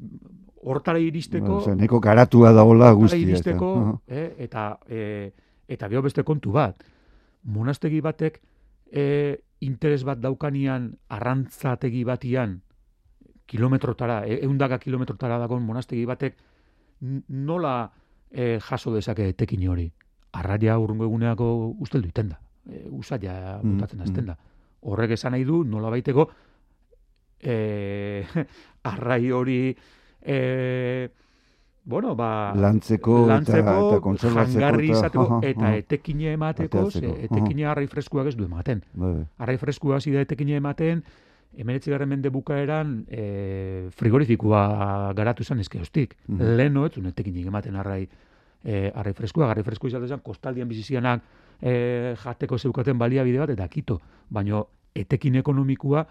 hortara 0.62 1.00
iristeko... 1.02 1.60
Oza, 1.60 1.74
neko 1.78 2.00
garatua 2.00 2.52
dagoela 2.56 2.92
guztia. 2.92 3.20
iristeko, 3.20 4.00
eta, 4.06 4.16
eh, 4.16 4.32
eta, 4.46 4.64
e, 4.88 5.30
eta 5.68 5.88
geho 5.92 6.02
beste 6.02 6.24
kontu 6.26 6.52
bat. 6.56 6.82
Monastegi 7.44 8.00
batek 8.04 8.40
e, 8.92 9.04
interes 9.64 10.02
bat 10.04 10.20
daukanian 10.20 10.90
arrantzategi 11.08 12.04
batian 12.04 12.60
kilometrotara, 13.50 14.22
eundaka 14.46 14.78
kilometrotara 14.78 15.38
dagoen 15.42 15.64
monastegi 15.66 16.04
batek, 16.06 16.36
nola 17.28 17.74
e, 18.30 18.58
jaso 18.62 18.94
dezake 18.94 19.32
tekin 19.38 19.66
hori? 19.68 19.88
Arraia 20.38 20.76
urrungo 20.78 21.08
eguneako 21.08 21.50
ustel 21.82 22.04
duiten 22.04 22.30
da. 22.30 22.38
E, 22.70 22.84
usaila 22.94 23.58
mm, 23.58 23.72
botatzen 23.72 24.04
azten 24.06 24.22
mm. 24.24 24.28
da. 24.30 24.36
Horrek 24.90 25.16
esan 25.16 25.34
nahi 25.34 25.44
du, 25.44 25.62
nola 25.68 25.90
baiteko, 25.92 26.28
e, 27.40 27.56
arrai 28.92 29.24
hori, 29.34 29.58
e, 30.22 30.36
bueno, 31.90 32.14
ba, 32.16 32.52
lantzeko, 32.56 33.24
lantzeko 33.28 33.74
eta, 33.88 34.00
konservatzeko, 34.04 34.84
izateko, 34.86 35.40
eta 35.48 35.72
etekine 35.80 36.36
emateko, 36.36 36.86
etekine 37.26 37.66
arrai 37.66 37.88
freskuak 37.90 38.30
ez 38.30 38.36
du 38.38 38.46
ematen. 38.46 38.84
Bai, 38.94 39.12
bai. 39.18 39.26
Arrai 39.42 39.58
freskua 39.60 39.98
hasi 39.98 40.14
da 40.14 40.22
etekine 40.22 40.60
ematen, 40.60 41.02
emeretzi 41.56 41.90
garren 41.90 42.08
mende 42.08 42.30
bukaeran 42.30 43.04
e, 43.08 43.88
frigorifikoa 43.96 45.12
garatu 45.16 45.44
zen 45.44 45.60
ezke 45.60 45.80
hostik. 45.80 46.16
Mm 46.26 46.38
-hmm. 46.38 46.56
Leno, 46.56 46.86
ez 46.86 46.96
unetekin 46.96 47.36
ematen 47.46 47.76
arrai, 47.76 48.08
e, 48.64 48.90
arrai 48.94 49.12
freskua, 49.12 49.46
garrai 49.46 49.64
freskua 49.64 49.88
izate 49.88 50.08
zen, 50.08 50.20
kostaldian 50.20 50.68
bizizianak 50.68 51.22
e, 51.60 52.14
jateko 52.24 52.58
zeukaten 52.58 52.98
baliabide 52.98 53.38
bat, 53.38 53.50
eta 53.50 53.68
kito. 53.68 54.00
Baina 54.28 54.62
etekin 54.94 55.34
ekonomikua 55.34 56.06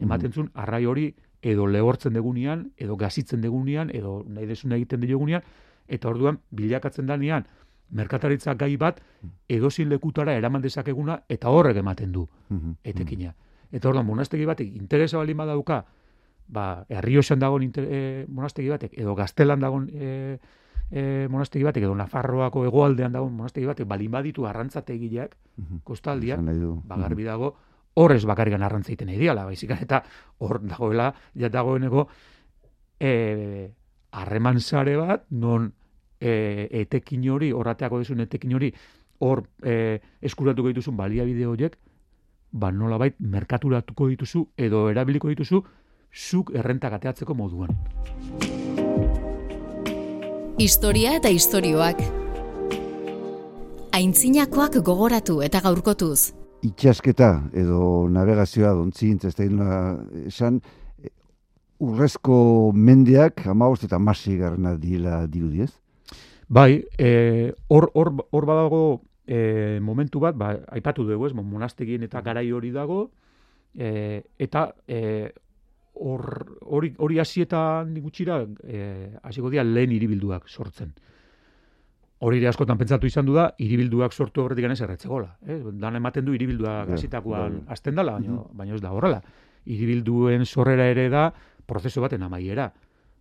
ematen 0.00 0.32
zuen 0.32 0.50
arrai 0.54 0.84
hori 0.84 1.14
edo 1.42 1.66
lehortzen 1.66 2.12
degunean, 2.12 2.70
edo 2.76 2.96
gazitzen 2.96 3.40
degunean, 3.40 3.90
edo 3.94 4.24
nahi 4.28 4.46
desuna 4.46 4.76
egiten 4.76 5.00
diogunean, 5.00 5.42
eta 5.88 6.08
orduan 6.08 6.38
bilakatzen 6.50 7.06
danean, 7.06 7.44
merkataritza 7.90 8.54
gai 8.54 8.76
bat 8.76 9.00
edozin 9.48 9.88
lekutara 9.88 10.34
eraman 10.34 10.62
dezakeguna 10.62 11.20
eta 11.28 11.48
horrek 11.48 11.76
ematen 11.76 12.12
du 12.12 12.26
etekina. 12.84 13.34
Eta 13.72 13.88
orduan, 13.90 14.06
monastegi 14.06 14.46
batek 14.46 14.74
interesa 14.76 15.18
bali 15.18 15.34
badauka, 15.34 15.84
ba, 16.48 16.84
herriosan 16.88 17.40
dagoen 17.42 17.72
e, 17.76 18.24
monastegi 18.28 18.70
batek, 18.70 18.94
edo 18.98 19.14
gaztelan 19.18 19.60
dagoen 19.60 19.88
e, 19.92 20.10
e, 20.90 21.26
monastegi 21.30 21.64
batek, 21.66 21.86
edo 21.88 21.94
Nafarroako 21.98 22.64
egoaldean 22.68 23.16
dagoen 23.16 23.34
monastegi 23.34 23.66
batek, 23.66 23.88
balin 23.88 24.12
baditu 24.14 24.46
arrantzategileak, 24.46 25.36
kostaldiak, 25.84 26.42
ba, 26.84 27.00
garbi 27.02 27.26
dago, 27.26 27.54
horrez 27.96 28.24
bakarrikan 28.28 28.62
arrantzaiten 28.62 29.10
ideala, 29.14 29.46
baizik 29.48 29.72
eta 29.78 30.02
hor 30.44 30.60
dagoela, 30.62 31.12
ja 31.34 31.50
dagoeneko, 31.52 32.06
e, 33.00 33.72
harreman 34.12 34.60
sare 34.60 34.96
bat, 34.96 35.26
non 35.30 35.72
e, 36.20 36.68
etekin 36.82 37.26
hori, 37.30 37.50
horrateako 37.52 38.00
dezun 38.02 38.22
etekin 38.24 38.54
hori, 38.56 38.70
hor 39.24 39.46
e, 39.64 39.98
eskuratu 40.20 40.66
gaituzun 40.66 40.96
baliabide 40.96 41.46
horiek, 41.48 41.76
ba 42.56 42.72
nolabait 42.72 43.14
merkaturatuko 43.20 44.08
dituzu 44.08 44.46
edo 44.56 44.88
erabiliko 44.90 45.28
dituzu 45.28 45.62
zuk 46.12 46.52
errenta 46.54 46.90
gateatzeko 46.90 47.34
moduan. 47.34 47.74
Historia 50.58 51.16
eta 51.18 51.28
istorioak 51.28 52.00
Aintzinakoak 53.96 54.80
gogoratu 54.84 55.38
eta 55.44 55.60
gaurkotuz. 55.64 56.32
Itxasketa 56.64 57.30
edo 57.56 58.08
navegazioa 58.12 58.74
dontzintz 58.76 59.24
ez 59.28 59.34
da 59.36 59.78
esan 60.26 60.60
urrezko 61.80 62.72
mendeak 62.72 63.46
amagost 63.46 63.84
eta 63.88 63.98
masi 63.98 64.36
garrana 64.36 64.74
dila 64.80 65.26
dirudiez? 65.26 65.70
Bai, 66.48 66.84
eh, 66.98 67.52
hor 67.68 67.88
e, 67.94 68.22
hor 68.30 68.46
badago 68.46 68.82
e, 69.26 69.78
momentu 69.82 70.20
bat, 70.22 70.36
ba, 70.38 70.52
aipatu 70.72 71.04
dugu 71.04 71.26
ez, 71.26 71.34
monastegien 71.34 72.06
eta 72.06 72.22
garai 72.22 72.50
hori 72.52 72.70
dago, 72.70 73.10
e, 73.74 74.22
eta 74.38 74.68
e, 74.86 75.32
hori 75.96 76.92
hori 76.98 77.18
hasietan 77.18 77.94
gutxira 78.04 78.42
e, 78.62 79.16
hasiko 79.22 79.50
dira 79.50 79.64
lehen 79.64 79.92
hiribilduak 79.96 80.48
sortzen. 80.48 80.94
Hori 82.26 82.38
ere 82.40 82.48
askotan 82.48 82.78
pentsatu 82.80 83.08
izan 83.08 83.26
du 83.28 83.34
da, 83.36 83.50
hiribilduak 83.60 84.12
sortu 84.12 84.44
horretik 84.44 84.64
ganez 84.64 84.80
erretzegola. 84.80 85.34
Eh? 85.44 85.58
Dan 85.76 85.98
ematen 85.98 86.24
du 86.24 86.32
hiribilduak 86.32 86.94
hasitakoan 86.96 87.58
yeah, 87.58 87.72
azten 87.74 87.98
dela, 87.98 88.16
baina, 88.16 88.32
mm 88.32 88.56
baina 88.56 88.74
ez 88.74 88.80
da 88.80 88.92
horrela. 88.96 89.20
Hiribilduen 89.66 90.46
sorrera 90.46 90.86
ere 90.88 91.08
da, 91.12 91.28
prozesu 91.66 92.00
baten 92.00 92.22
amaiera. 92.22 92.70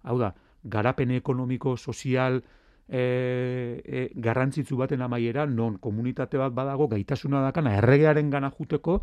Hau 0.04 0.20
da, 0.22 0.30
garapen 0.64 1.12
ekonomiko, 1.18 1.76
sozial, 1.76 2.40
e, 2.88 3.82
e, 3.84 4.10
garrantzitzu 4.16 4.78
baten 4.78 5.02
amaiera, 5.02 5.46
non 5.46 5.78
komunitate 5.82 6.38
bat 6.38 6.54
badago 6.54 6.88
gaitasuna 6.88 7.42
dakana 7.42 7.78
erregearen 7.78 8.30
gana 8.30 8.52
juteko 8.52 9.02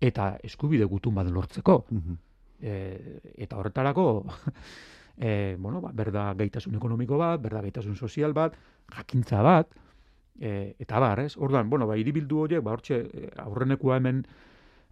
eta 0.00 0.36
eskubide 0.44 0.84
gutun 0.84 1.14
bat 1.14 1.30
lortzeko. 1.30 1.84
Mm 1.90 2.24
eta 2.58 3.54
horretarako, 3.54 4.24
e, 5.16 5.54
bueno, 5.60 5.80
ba, 5.80 5.92
berda 5.94 6.32
gaitasun 6.34 6.74
ekonomiko 6.74 7.14
bat, 7.14 7.38
berda 7.38 7.60
gaitasun 7.62 7.94
sozial 7.94 8.32
bat, 8.34 8.56
jakintza 8.90 9.44
bat, 9.46 9.76
e, 10.40 10.74
eta 10.78 10.98
bar, 10.98 11.20
ez? 11.20 11.36
Orduan, 11.36 11.70
bueno, 11.70 11.86
ba, 11.86 11.94
iribildu 11.94 12.40
horiek, 12.42 12.62
ba, 12.64 12.74
hortxe, 12.74 12.98
aurrenekua 13.44 13.98
hemen, 13.98 14.24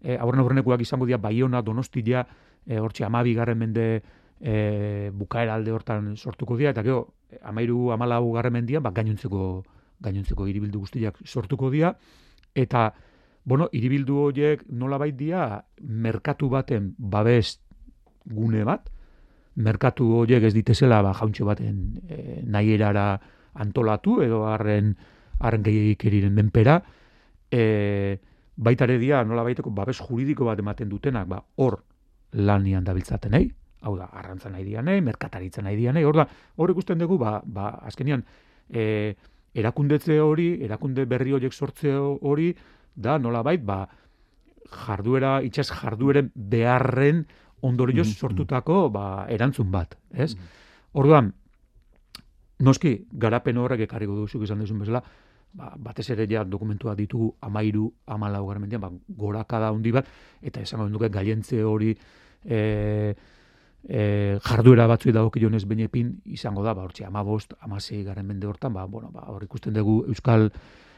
e, 0.03 0.17
aurren 0.17 0.45
aurrenekuak 0.45 0.85
izango 0.87 1.07
dira, 1.07 1.19
baiona, 1.19 1.63
donostia, 1.63 2.27
e, 2.67 2.79
hortxe, 2.79 3.05
amabi 3.07 3.35
garren 3.35 3.59
mende, 3.59 3.87
e, 4.41 5.11
bukaera 5.15 5.55
alde 5.55 5.73
hortan 5.73 6.17
sortuko 6.17 6.57
dira, 6.57 6.71
eta 6.71 6.83
gero, 6.83 7.15
amairu 7.43 7.93
amalau 7.93 8.33
garren 8.33 8.53
mendian, 8.53 8.83
ba, 8.83 8.93
gainuntzeko, 8.95 9.65
gainuntzeko 10.01 10.47
iribildu 10.47 10.81
guztiak 10.85 11.19
sortuko 11.25 11.71
dira, 11.71 11.97
eta, 12.55 12.93
bueno, 13.45 13.69
iribildu 13.73 14.19
horiek 14.27 14.67
nola 14.69 14.99
bait 14.99 15.17
dira, 15.17 15.65
merkatu 15.81 16.49
baten 16.53 16.95
babes 16.99 17.61
gune 18.25 18.65
bat, 18.65 18.91
merkatu 19.57 20.13
horiek 20.21 20.45
ez 20.45 20.55
ditezela, 20.55 21.03
ba, 21.03 21.15
jauntxo 21.17 21.47
baten 21.49 22.01
e, 22.09 22.41
nahi 22.45 22.75
erara 22.77 23.09
antolatu, 23.55 24.21
edo 24.23 24.45
harren, 24.51 24.97
harren 25.41 25.63
gehiagik 25.65 26.05
eriren 26.05 26.37
e, 27.51 28.19
baitare 28.57 28.99
dia, 28.99 29.23
nola 29.25 29.45
baiteko, 29.45 29.71
babes 29.71 29.99
juridiko 30.01 30.45
bat 30.45 30.59
ematen 30.59 30.89
dutenak, 30.89 31.29
ba, 31.29 31.45
hor 31.57 31.83
lanian 32.33 32.85
dabiltzaten, 32.85 33.35
eh? 33.35 33.66
Hau 33.83 33.97
da, 33.99 34.09
arrantza 34.13 34.51
nahi 34.51 34.65
dianei, 34.65 35.01
merkataritza 35.05 35.63
nahi 35.63 35.77
dianei, 35.77 36.05
hor 36.05 36.17
da, 36.23 36.27
hor 36.57 36.73
ikusten 36.73 36.99
dugu, 36.99 37.19
ba, 37.19 37.41
ba 37.45 37.69
azkenian, 37.87 38.25
e, 38.71 39.15
erakundetze 39.57 40.21
hori, 40.21 40.49
erakunde 40.65 41.07
berri 41.09 41.37
horiek 41.37 41.53
sortze 41.53 41.93
hori, 41.97 42.51
da, 42.95 43.19
nola 43.19 43.43
bait, 43.47 43.63
ba, 43.65 43.85
jarduera, 44.87 45.41
itxas 45.47 45.69
jardueren 45.71 46.31
beharren 46.35 47.25
ondorioz 47.67 48.09
sortutako 48.17 48.87
ba, 48.93 49.27
erantzun 49.33 49.71
bat, 49.73 49.97
ez? 50.13 50.35
Orduan, 50.97 51.31
noski, 52.67 52.97
garapen 53.13 53.59
horrek 53.61 53.87
ekarriko 53.87 54.17
duzuk 54.23 54.45
izan 54.47 54.61
duzun 54.63 54.83
bezala, 54.83 55.03
ba, 55.57 55.73
batez 55.89 56.09
ere 56.15 56.27
ja 56.31 56.45
dokumentua 56.45 56.95
ditugu 56.99 57.33
amairu, 57.41 57.89
amalau 58.07 58.47
garmendian, 58.49 58.83
ba, 58.83 58.91
gorakada 59.09 59.71
handi 59.73 59.93
bat, 59.93 60.09
eta 60.43 60.61
esango 60.61 60.89
duke 60.93 61.11
gaientze 61.13 61.63
hori 61.65 61.95
e, 62.45 63.15
e, 63.89 64.39
jarduera 64.43 64.87
batzui 64.91 65.15
dagokionez 65.15 65.65
bainepin 65.65 66.17
izango 66.25 66.65
da, 66.67 66.75
ba, 66.75 66.83
hortxe, 66.87 67.07
amabost, 67.07 67.55
amasei 67.61 68.03
garen 68.05 68.27
mende 68.27 68.47
hortan, 68.47 68.75
ba, 68.75 68.85
bueno, 68.87 69.11
ba, 69.15 69.29
hor 69.31 69.45
ikusten 69.47 69.75
dugu 69.75 70.05
Euskal, 70.09 70.51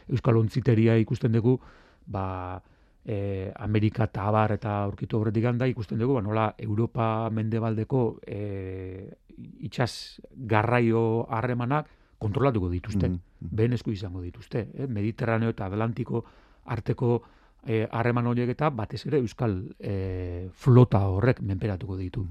Euskal 0.09 0.40
Ontziteria 0.40 0.97
ikusten 0.99 1.33
dugu, 1.33 1.59
ba, 2.07 2.61
e, 3.04 3.52
Amerika 3.57 4.09
eta 4.09 4.26
Abar 4.28 4.57
eta 4.57 4.83
aurkitu 4.85 5.21
horretik 5.21 5.45
da 5.59 5.68
ikusten 5.68 5.99
dugu, 5.99 6.18
ba, 6.18 6.23
nola 6.23 6.54
Europa 6.59 7.28
mendebaldeko 7.30 8.21
e, 8.26 9.14
itxas 9.61 10.21
garraio 10.33 11.26
harremanak 11.30 11.88
kontrolatuko 12.18 12.68
dituzte, 12.68 13.09
mm 13.09 13.21
-hmm. 13.40 13.92
izango 13.92 14.21
dituzte. 14.23 14.68
Eh? 14.75 14.87
Mediterraneo 14.87 15.50
eta 15.50 15.66
Atlantiko 15.66 16.25
arteko 16.64 17.23
eh, 17.66 17.87
harreman 17.90 18.26
e, 18.26 18.28
horiek 18.28 18.50
eta 18.50 18.71
batez 18.71 19.07
ere 19.07 19.18
Euskal 19.18 19.75
e, 19.78 20.49
flota 20.52 21.07
horrek 21.07 21.40
menperatuko 21.40 21.97
ditu. 21.97 22.26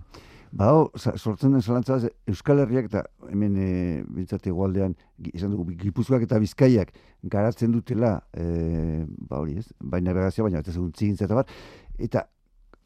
Ba, 0.52 0.72
sortzen 0.96 1.52
den 1.52 1.62
zalantza, 1.62 2.00
Euskal 2.30 2.62
Herriak 2.64 2.88
eta 2.88 3.04
hemen 3.32 3.58
e, 3.60 3.70
bintzate 4.16 4.50
igualdean, 4.50 4.96
izan 5.34 5.52
dugu, 5.52 5.76
Gipuzkoak 5.82 6.24
eta 6.24 6.40
Bizkaiak 6.40 6.94
garatzen 7.24 7.74
dutela, 7.76 8.16
e, 8.34 9.04
ba 9.30 9.42
hori 9.42 9.58
ez, 9.60 9.68
baina 9.80 10.16
begazia, 10.16 10.46
baina 10.48 10.64
ez 10.64 10.76
egun 10.76 10.94
eta 10.96 11.36
bat, 11.36 11.52
eta, 12.00 12.28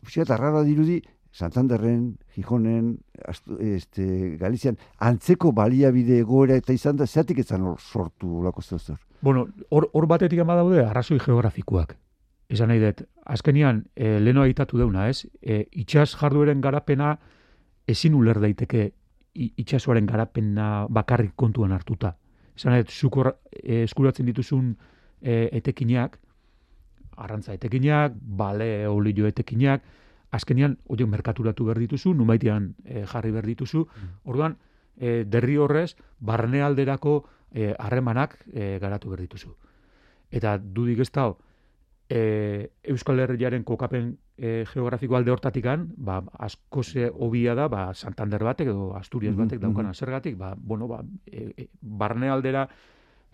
eta 0.09 0.37
rara 0.37 0.63
dirudi, 0.63 1.01
Santanderren, 1.31 2.17
Gijonen, 2.35 2.97
astu, 3.25 3.55
este, 3.61 4.35
Galizian, 4.37 4.77
antzeko 4.99 5.53
baliabide 5.55 6.19
egoera 6.19 6.57
eta 6.59 6.73
izan 6.73 6.97
da, 6.97 7.07
zeatik 7.07 7.39
ezan 7.39 7.63
sortu 7.77 8.43
lako 8.43 8.61
zer? 8.61 8.97
Bueno, 9.21 9.47
hor, 9.69 9.89
hor 9.93 10.07
batetik 10.07 10.39
ama 10.39 10.55
daude, 10.55 10.83
arrazoi 10.83 11.19
geografikoak. 11.19 11.95
Esan 12.49 12.67
nahi 12.67 12.81
dut, 12.81 13.05
azkenian, 13.23 13.85
e, 13.95 14.19
leno 14.19 14.41
aitatu 14.41 14.77
deuna, 14.77 15.07
ez? 15.07 15.25
E, 15.41 15.67
itxas 15.71 16.15
jardueren 16.19 16.59
garapena 16.59 17.17
ezin 17.91 18.15
uler 18.17 18.39
daiteke 18.41 18.91
itxasuaren 19.33 20.07
garapena 20.07 20.87
bakarrik 20.89 21.35
kontuan 21.35 21.71
hartuta. 21.71 22.15
Esan 22.55 22.75
dut, 22.77 22.91
zukor 22.91 23.31
e, 23.51 23.83
eskuratzen 23.83 24.27
dituzun 24.27 24.73
e, 25.21 25.47
etekinak, 25.61 26.17
arrantza 27.17 27.53
etekinak, 27.55 28.15
bale 28.15 28.87
olio 28.87 29.27
etekinak, 29.27 29.83
azkenian 30.31 30.77
horiek 30.87 31.09
merkaturatu 31.11 31.67
behar 31.67 31.79
dituzu, 31.79 32.13
numaitean 32.15 32.73
e, 32.85 33.05
jarri 33.05 33.31
behar 33.31 33.47
dituzu, 33.47 33.85
mm. 33.85 34.11
orduan, 34.31 34.57
e, 34.97 35.23
derri 35.27 35.57
horrez, 35.57 35.95
barnealderako 36.19 37.15
eh, 37.51 37.73
harremanak 37.79 38.37
e, 38.53 38.77
garatu 38.79 39.11
behar 39.11 39.25
dituzu. 39.25 39.55
Eta 40.31 40.57
dudik 40.57 41.01
ez 41.03 41.09
da, 41.11 41.31
e, 42.11 42.71
Euskal 42.83 43.21
Herriaren 43.23 43.63
kokapen 43.63 44.17
e, 44.35 44.65
geografiko 44.67 45.15
alde 45.15 45.31
hortatikan, 45.31 45.85
ba, 45.95 46.19
asko 46.43 46.83
ze 46.83 47.07
hobia 47.07 47.55
da, 47.55 47.69
ba, 47.71 47.93
Santander 47.95 48.43
batek 48.43 48.73
edo 48.73 48.91
Asturias 48.97 49.35
batek 49.35 49.59
mm 49.59 49.63
-hmm. 49.63 49.67
daukan 49.71 49.85
azergatik, 49.85 50.37
ba, 50.37 50.55
bueno, 50.57 50.87
ba, 50.87 51.05
e, 51.25 51.53
e, 51.55 51.67
barnealdera 51.81 52.67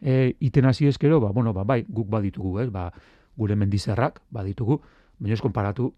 e, 0.01 0.36
iten 0.39 0.65
hasi 0.65 0.88
eskero, 0.88 1.19
ba, 1.19 1.31
bueno, 1.31 1.53
ba, 1.53 1.63
bai, 1.63 1.86
guk 1.89 2.07
baditugu, 2.07 2.60
ez, 2.60 2.69
ba, 2.69 2.91
gure 3.36 3.55
mendizerrak 3.55 4.22
baditugu, 4.29 4.81
baina 5.17 5.34
ez 5.34 5.41
konparatu, 5.41 5.93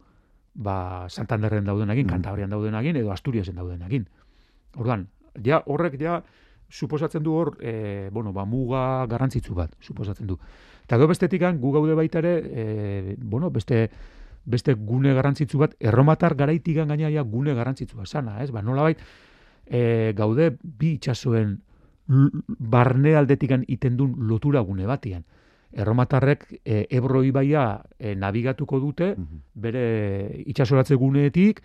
ba, 0.53 1.09
Santanderren 1.09 1.65
dauden 1.65 1.89
egin, 1.89 2.05
mm. 2.05 2.09
Kantabrian 2.09 2.49
dauden 2.49 2.75
egin, 2.75 2.95
edo 2.95 3.11
Asturiasen 3.11 3.55
dauden 3.55 3.81
egin. 3.81 4.07
Orduan, 4.77 5.07
ja, 5.43 5.63
horrek 5.65 5.99
ja, 5.99 6.23
suposatzen 6.69 7.23
du 7.23 7.33
hor, 7.33 7.57
e, 7.59 8.09
bueno, 8.13 8.31
ba, 8.31 8.45
muga 8.45 9.05
garrantzitsu 9.05 9.53
bat, 9.53 9.75
suposatzen 9.81 10.27
du. 10.27 10.37
Eta 10.89 10.97
gero 10.97 11.11
bestetik 11.11 11.43
gu 11.61 11.71
gaude 11.71 11.93
baita 11.93 12.17
ere, 12.17 12.33
e, 12.41 13.15
bueno, 13.21 13.51
beste, 13.53 13.91
beste 14.43 14.73
gune 14.73 15.13
garrantzitsu 15.13 15.59
bat, 15.61 15.75
erromatar 15.79 16.33
garaitikan 16.33 16.89
gaina 16.89 17.11
ja 17.13 17.21
gune 17.21 17.53
garrantzitsua 17.53 18.07
sana, 18.07 18.39
ez? 18.41 18.49
Ba, 18.49 18.63
nola 18.65 18.87
bait, 18.87 19.03
e, 19.69 20.13
gaude 20.17 20.55
bi 20.63 20.95
itxasoen 20.97 21.59
barne 22.07 23.13
aldetikan 23.15 23.67
itendun 23.69 24.15
lotura 24.25 24.63
gune 24.65 24.87
batian 24.89 25.27
erromatarrek 25.69 26.47
e, 26.65 26.87
Ebro 26.89 27.21
ibaia 27.21 27.83
e, 27.99 28.15
navigatuko 28.15 28.79
dute 28.81 29.11
mhm. 29.13 29.43
bere 29.53 29.83
itsasoratze 30.49 30.95
guneetik 30.95 31.61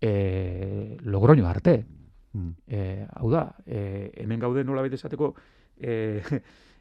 e, 0.00 0.98
Logroño 1.02 1.48
arte. 1.48 1.84
Mm. 2.36 2.50
E, 2.68 3.06
hau 3.16 3.30
da, 3.32 3.48
e, 3.64 4.12
hemen 4.22 4.38
gaude 4.38 4.62
nola 4.62 4.84
baita 4.84 4.98
esateko 4.98 5.32
e, 5.80 6.22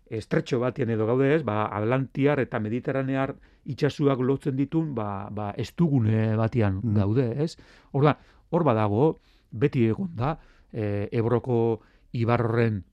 estretxo 0.06 0.60
batien 0.60 0.89
edo 0.94 1.06
gaude 1.06 1.34
ez, 1.36 1.44
ba, 1.44 1.65
Atlantiar 1.74 2.39
eta 2.44 2.60
Mediterranear 2.60 3.36
itsasuak 3.65 4.20
lotzen 4.22 4.56
ditun, 4.56 4.94
ba, 4.96 5.28
ba 5.32 5.52
estugune 5.58 6.36
batian 6.38 6.80
mm. 6.84 6.96
gaude, 6.96 7.28
ez? 7.44 7.56
Orda, 7.91 8.18
hor 8.52 8.63
badago, 8.63 9.15
beti 9.52 9.88
egon 9.89 10.12
da, 10.15 10.36
e, 10.72 11.08
Ebroko 11.12 11.82
ibarren 12.13 12.84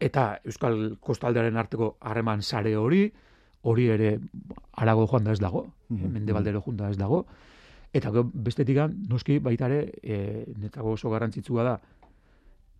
eta 0.00 0.40
Euskal 0.44 0.96
Kostaldearen 1.00 1.56
arteko 1.60 1.94
harreman 2.00 2.42
sare 2.42 2.76
hori, 2.76 3.06
hori 3.62 3.88
ere 3.92 4.14
arago 4.80 5.06
joan 5.06 5.24
da 5.24 5.32
ez 5.32 5.40
dago, 5.40 5.66
mm 5.88 5.96
-hmm. 5.96 6.12
mende 6.12 6.32
baldero 6.32 6.62
joan 6.64 6.76
da 6.76 6.90
ez 6.90 6.96
dago, 6.96 7.26
eta 7.92 8.10
bestetik 8.34 8.78
noski 9.08 9.38
baita 9.38 9.66
ere, 9.66 9.92
e, 10.02 10.44
netago 10.56 10.92
oso 10.92 11.10
garrantzitsua 11.10 11.64
da, 11.64 11.80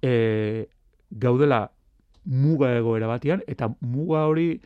e, 0.03 0.68
gaudela 1.11 1.70
muga 2.24 2.74
egoera 2.76 3.06
batian, 3.06 3.42
eta 3.46 3.70
muga 3.80 4.26
hori 4.28 4.61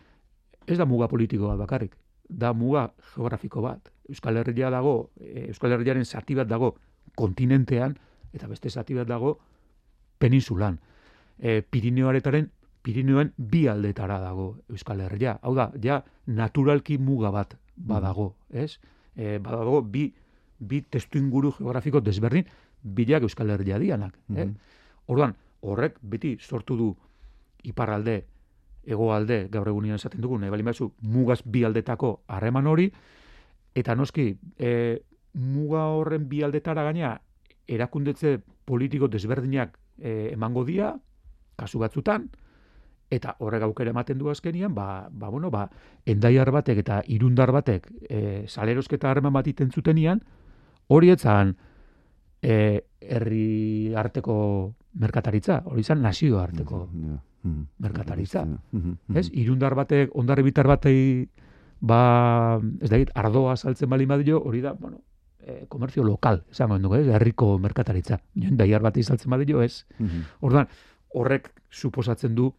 ez 0.67 0.79
da 0.79 0.87
muga 0.87 1.09
politiko 1.09 1.49
bat 1.49 1.59
bakarrik, 1.59 1.95
da 2.29 2.53
muga 2.53 2.89
geografiko 3.15 3.63
bat. 3.63 3.91
Euskal 4.09 4.37
Herria 4.37 4.71
dago, 4.71 5.11
e, 5.21 5.47
Euskal 5.49 5.73
Herriaren 5.73 6.05
zati 6.05 6.35
bat 6.35 6.49
dago 6.49 6.75
kontinentean, 7.17 7.97
eta 8.35 8.49
beste 8.49 8.71
zati 8.71 8.95
bat 8.95 9.09
dago 9.09 9.39
peninsulan 10.19 10.79
e, 11.39 11.63
Pirineoaretaren 11.63 12.51
Pirineoen 12.85 13.33
bi 13.37 13.65
aldetara 13.69 14.19
dago 14.21 14.59
Euskal 14.69 15.01
Herria. 15.01 15.39
Hau 15.43 15.55
da, 15.57 15.71
ja, 15.81 16.03
naturalki 16.27 16.99
muga 16.99 17.31
bat 17.33 17.57
badago, 17.77 18.35
ez? 18.51 18.77
E, 19.17 19.39
badago 19.39 19.81
bi, 19.83 20.11
bi 20.59 20.83
testu 20.83 21.19
inguru 21.19 21.55
geografiko 21.57 22.03
desberdin, 22.05 22.45
bilak 22.83 23.25
Euskal 23.25 23.55
Herria 23.55 23.79
dianak. 23.81 24.19
Mm 24.29 24.37
eh? 24.39 24.51
Orduan, 25.09 25.35
horrek 25.61 25.97
beti 26.01 26.37
sortu 26.41 26.77
du 26.77 26.91
iparralde, 27.65 28.25
hegoalde 28.85 29.49
gaur 29.53 29.69
egunean 29.69 29.97
esaten 29.97 30.21
dugu, 30.21 30.39
nahi 30.39 30.51
bali 30.53 30.65
mugaz 31.01 31.41
bi 31.45 31.65
aldetako 31.65 32.25
harreman 32.29 32.67
hori, 32.67 32.91
eta 33.75 33.95
noski, 33.95 34.37
e, 34.59 35.03
muga 35.35 35.87
horren 35.97 36.29
bi 36.29 36.43
aldetara 36.43 36.85
gaina, 36.85 37.21
erakundetze 37.67 38.39
politiko 38.65 39.09
desberdinak 39.09 39.79
e, 39.99 40.31
emango 40.33 40.65
dia, 40.65 40.95
kasu 41.57 41.79
batzutan, 41.79 42.29
eta 43.11 43.37
horrek 43.39 43.63
aukera 43.63 43.91
ematen 43.91 44.19
du 44.19 44.31
azkenian, 44.31 44.75
ba, 44.75 45.09
ba, 45.11 45.29
bueno, 45.29 45.51
ba, 45.51 45.69
endaiar 46.07 46.51
batek 46.51 46.81
eta 46.85 47.03
irundar 47.07 47.53
batek 47.53 47.89
e, 48.09 48.45
salerosketa 48.49 49.11
harreman 49.11 49.33
bat 49.33 49.47
iten 49.47 49.71
zutenian, 49.71 50.23
hori 50.89 51.11
etzan 51.15 51.55
e, 52.43 52.85
herri 53.01 53.95
arteko 53.97 54.75
merkataritza, 55.01 55.63
hori 55.71 55.83
izan 55.83 56.03
nazio 56.03 56.39
arteko 56.41 56.85
mm-hmm. 56.87 57.65
merkataritza. 57.83 58.45
Mm-hmm. 58.45 59.17
Ez? 59.17 59.29
Irundar 59.33 59.75
batek, 59.75 60.15
ondarri 60.15 60.45
bitar 60.47 60.69
batei, 60.71 61.27
ba, 61.81 62.61
ez 62.81 62.91
da 62.93 63.01
ardoa 63.25 63.57
saltzen 63.57 63.91
bali 63.91 64.07
badio, 64.07 64.41
hori 64.41 64.63
da, 64.65 64.75
bueno, 64.79 65.01
e, 65.41 65.65
komerzio 65.69 66.05
lokal, 66.07 66.45
esango 66.51 66.79
dugu, 66.79 67.01
ez? 67.03 67.09
Herriko 67.09 67.57
merkataritza. 67.59 68.21
Endaiar 68.41 68.85
batei 68.85 69.03
saltzen 69.03 69.31
badio, 69.35 69.63
ez? 69.63 69.85
Mm 69.99 70.25
Orduan, 70.47 70.71
horrek 71.15 71.51
suposatzen 71.71 72.35
du 72.35 72.53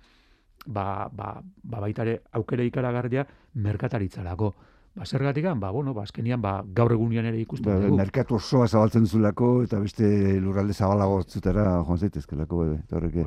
ba, 0.65 1.09
ba, 1.11 1.41
ba 1.63 1.81
baitare 1.83 2.21
aukere 2.33 2.65
ikaragarria 2.65 3.25
merkataritzarako. 3.53 4.53
Ba, 4.95 5.05
zergatik 5.05 5.45
ba, 5.59 5.71
bueno, 5.71 5.93
ba, 5.93 6.03
azkenian, 6.03 6.41
ba, 6.41 6.63
gaur 6.73 6.93
egunean 6.95 7.25
ere 7.25 7.39
ikusten 7.41 7.67
ba, 7.67 7.79
dugu. 7.83 7.97
Merkatu 7.99 8.35
osoa 8.35 8.67
zabaltzen 8.67 9.05
zulako, 9.05 9.63
eta 9.63 9.79
beste 9.79 10.39
lurralde 10.39 10.73
zabalago 10.73 11.21
zutera, 11.23 11.83
joan 11.83 11.99
zaitezkelako, 11.99 12.59
bebe, 12.63 12.77
eta 12.85 12.95
horrek. 12.95 13.17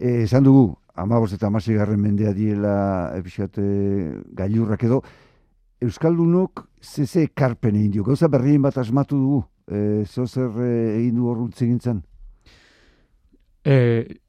Eh, 0.00 0.24
esan 0.24 0.42
dugu, 0.42 0.74
amabos 0.94 1.32
eta 1.32 1.46
amasi 1.46 1.74
garren 1.78 2.00
mendea 2.02 2.32
diela 2.34 2.74
epixate 3.16 3.62
gailurrak 4.34 4.82
edo, 4.90 5.02
Euskaldunok 5.80 6.66
zeze 6.82 7.28
karpen 7.32 7.76
egin 7.78 7.94
dio. 7.94 8.04
Gauza 8.04 8.28
berrien 8.28 8.60
bat 8.60 8.76
asmatu 8.78 9.16
dugu, 9.16 9.40
e, 9.70 10.04
zer 10.04 10.58
egin 10.66 11.14
du 11.16 11.30
horruntzen 11.30 11.70
gintzen? 11.70 12.02
E, 13.64 14.20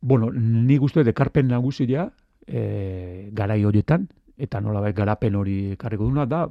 bueno, 0.00 0.30
ni 0.30 0.76
guztu 0.78 1.00
ekarpen 1.00 1.48
nagusia 1.48 2.10
e, 2.46 3.30
garai 3.32 3.64
horietan, 3.64 4.08
eta 4.36 4.60
nola 4.60 4.80
bai 4.80 4.92
garapen 4.92 5.36
hori 5.36 5.72
ekarriko 5.72 6.04
duna 6.04 6.26
da 6.26 6.46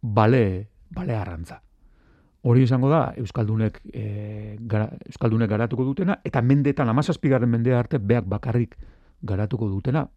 bale, 0.00 0.68
bale 0.90 1.16
arrantza. 1.16 1.60
Hori 2.42 2.62
izango 2.64 2.88
da 2.88 3.12
Euskaldunek, 3.20 3.82
e, 3.92 4.56
gara, 4.60 4.88
Euskaldunek 5.06 5.50
garatuko 5.50 5.84
dutena, 5.84 6.20
eta 6.24 6.40
mendetan, 6.40 6.88
amazazpigarren 6.88 7.50
mendea 7.50 7.78
arte, 7.78 7.98
beak 7.98 8.24
bakarrik 8.24 8.78
garatuko 9.20 9.68
dutena 9.68 10.08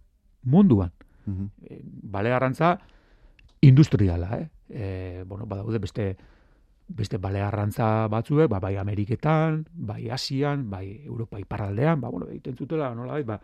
munduan. 0.43 0.91
Mm 1.25 1.49
bale 2.13 2.29
arrantza 2.31 2.77
industriala, 3.61 4.37
eh? 4.37 4.49
E, 4.69 5.23
bueno, 5.25 5.47
badaude 5.47 5.79
beste 5.79 6.15
beste 6.87 7.17
bale 7.17 7.41
arrantza 7.41 8.07
batzuek, 8.07 8.49
ba, 8.51 8.59
bai 8.59 8.75
Ameriketan, 8.77 9.63
bai 9.73 10.09
Asian, 10.09 10.69
bai 10.69 11.01
Europa 11.05 11.39
iparraldean, 11.39 12.01
ba, 12.01 12.09
bueno, 12.09 12.27
egiten 12.29 12.57
zutela, 12.57 12.93
nola 12.95 13.13
bai, 13.13 13.23
ba, 13.23 13.39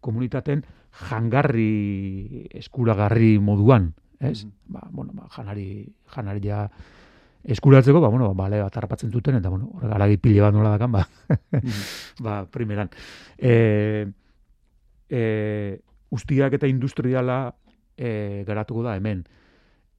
komunitaten 0.00 0.64
jangarri 1.08 2.46
eskuragarri 2.54 3.38
moduan, 3.38 3.94
ez? 4.20 4.44
Mm 4.44 4.50
-hmm. 4.50 4.54
Ba, 4.66 4.88
bueno, 4.90 5.12
ba, 5.14 5.28
janari, 5.30 5.92
janari 6.06 6.40
ja 6.40 6.68
eskuratzeko, 7.44 8.00
ba, 8.00 8.08
bueno, 8.08 8.28
ba, 8.28 8.44
bale 8.44 8.62
bat 8.62 8.76
harrapatzen 8.76 9.10
zuten, 9.10 9.36
eta, 9.36 9.48
bueno, 9.48 9.70
horrega 9.74 9.94
alagi 9.94 10.16
pile 10.16 10.40
bat 10.40 10.54
nola 10.54 10.70
dakan, 10.70 10.92
ba, 10.92 11.08
mhm. 11.52 11.70
ba, 12.24 12.46
primeran. 12.46 12.90
E, 13.38 14.06
e, 15.08 15.80
ustiak 16.10 16.52
eta 16.52 16.66
industriala 16.66 17.54
e, 17.96 18.44
garatuko 18.46 18.82
da 18.82 18.96
hemen. 18.96 19.24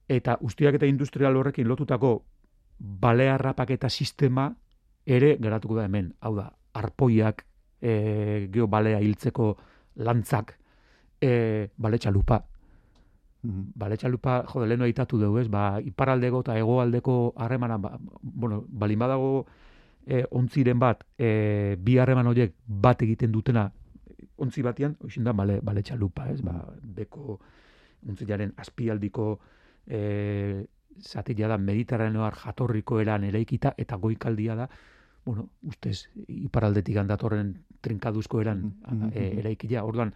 Eta 0.10 0.38
ustiak 0.42 0.76
eta 0.76 0.86
industrial 0.86 1.38
horrekin 1.38 1.68
lotutako 1.68 2.24
bale 2.80 3.30
harrapaketa 3.30 3.90
sistema 3.90 4.56
ere 5.06 5.38
garatuko 5.40 5.76
da 5.76 5.86
hemen. 5.86 6.14
Hau 6.22 6.36
da, 6.36 6.50
arpoiak, 6.74 7.46
e, 7.82 8.48
geho 8.52 8.68
balea 8.68 9.00
hiltzeko 9.02 9.56
lantzak, 10.00 10.56
e, 11.22 11.70
bale 11.78 12.00
txalupa. 12.00 12.44
Mm 13.44 13.68
Bale 13.80 13.96
txalupa, 13.96 14.42
jode, 14.52 14.66
lehenu 14.68 14.84
aitatu 14.84 15.18
dugu, 15.18 15.40
ez? 15.40 15.48
Ba, 15.48 15.80
iparaldeko 15.80 16.42
eta 16.44 16.58
hegoaldeko 16.60 17.14
harremana, 17.40 17.78
ba, 17.80 17.94
bueno, 18.22 18.66
balin 18.68 19.00
badago 19.00 19.46
e, 20.06 20.26
ontziren 20.36 20.80
bat, 20.80 21.06
e, 21.18 21.78
bi 21.80 21.96
harreman 21.98 22.28
horiek 22.28 22.58
bat 22.68 23.02
egiten 23.08 23.32
dutena 23.32 23.70
ontzi 24.44 24.64
batian, 24.64 24.98
hoxin 25.04 25.24
da, 25.24 25.32
bale, 25.32 25.60
bale 25.64 25.84
txalupa, 25.84 26.28
ez? 26.34 26.42
Ba, 26.44 26.58
beko 27.00 27.40
ontzilaren 28.10 28.54
azpialdiko 28.58 29.30
e, 29.88 30.66
zatila 31.00 31.48
da 31.54 31.58
mediterraneoar 31.58 32.36
jatorriko 32.44 33.00
eran 33.00 33.24
eraikita 33.28 33.74
eta 33.78 33.98
goikaldia 33.98 34.56
da, 34.56 34.68
bueno, 35.26 35.50
ustez, 35.64 36.10
iparaldetik 36.28 36.98
handatorren 36.98 37.54
trinkaduzko 37.82 38.42
eran 38.42 38.64
mm 38.64 38.74
-hmm. 38.90 39.12
e, 39.14 39.40
eraikila, 39.40 39.84
orduan 39.84 40.14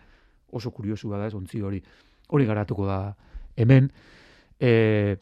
oso 0.51 0.71
kuriosu 0.71 1.09
da 1.09 1.27
ez, 1.27 1.33
ontzi 1.33 1.61
hori, 1.61 1.83
hori 2.29 2.45
garatuko 2.45 2.85
da 2.85 3.15
hemen, 3.55 3.91
e, 4.59 5.17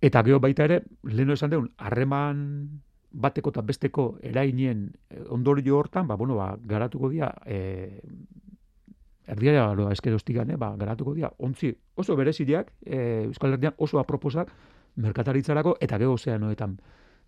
eta 0.00 0.22
geho 0.22 0.40
baita 0.40 0.64
ere, 0.64 0.82
leheno 1.02 1.32
esan 1.32 1.50
deun, 1.50 1.70
harreman 1.76 2.80
bateko 3.10 3.50
eta 3.50 3.62
besteko 3.62 4.18
erainien 4.22 4.92
e, 5.10 5.22
ondorio 5.28 5.78
hortan, 5.78 6.06
ba, 6.06 6.16
bueno, 6.16 6.36
ba, 6.36 6.56
garatuko 6.60 7.08
dira, 7.08 7.34
e, 7.46 8.00
erdiara 9.26 9.74
lo 9.74 9.90
eskerostigane, 9.92 10.56
ba, 10.56 10.74
garatuko 10.76 11.14
dira, 11.14 11.32
ontzi 11.38 11.74
oso 11.94 12.16
berezileak, 12.16 12.72
e, 12.84 13.24
Euskal 13.26 13.52
Herrian 13.54 13.74
oso 13.76 13.98
aproposak 13.98 14.52
merkataritzarako, 14.96 15.76
eta 15.80 15.98
gero 15.98 16.14
ozeanoetan 16.16 16.78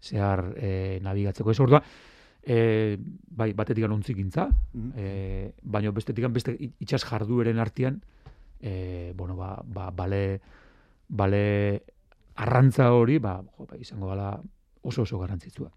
zehar 0.02 0.54
e, 0.56 0.98
nabigatzeko. 1.02 1.50
Ez 1.50 1.60
ordua, 1.60 1.82
e, 2.42 2.96
bai, 3.36 3.52
batetik 3.52 3.84
ontzi 3.88 4.14
gintza, 4.14 4.48
mm 4.48 4.92
-hmm. 4.92 5.52
baina 5.62 5.92
bestetik 5.92 6.28
beste 6.28 6.56
itxas 6.78 7.04
jardueren 7.04 7.58
artean, 7.58 8.02
e, 8.60 9.12
bueno, 9.16 9.36
ba, 9.36 9.62
ba, 9.64 9.90
bale, 9.90 10.40
bale 11.08 11.82
arrantza 12.36 12.92
hori, 12.92 13.18
ba, 13.18 13.40
jo, 13.56 13.66
ba, 13.66 13.76
izango 13.76 14.08
gala 14.08 14.40
oso 14.82 15.02
oso 15.02 15.18
garantzitzua. 15.18 15.70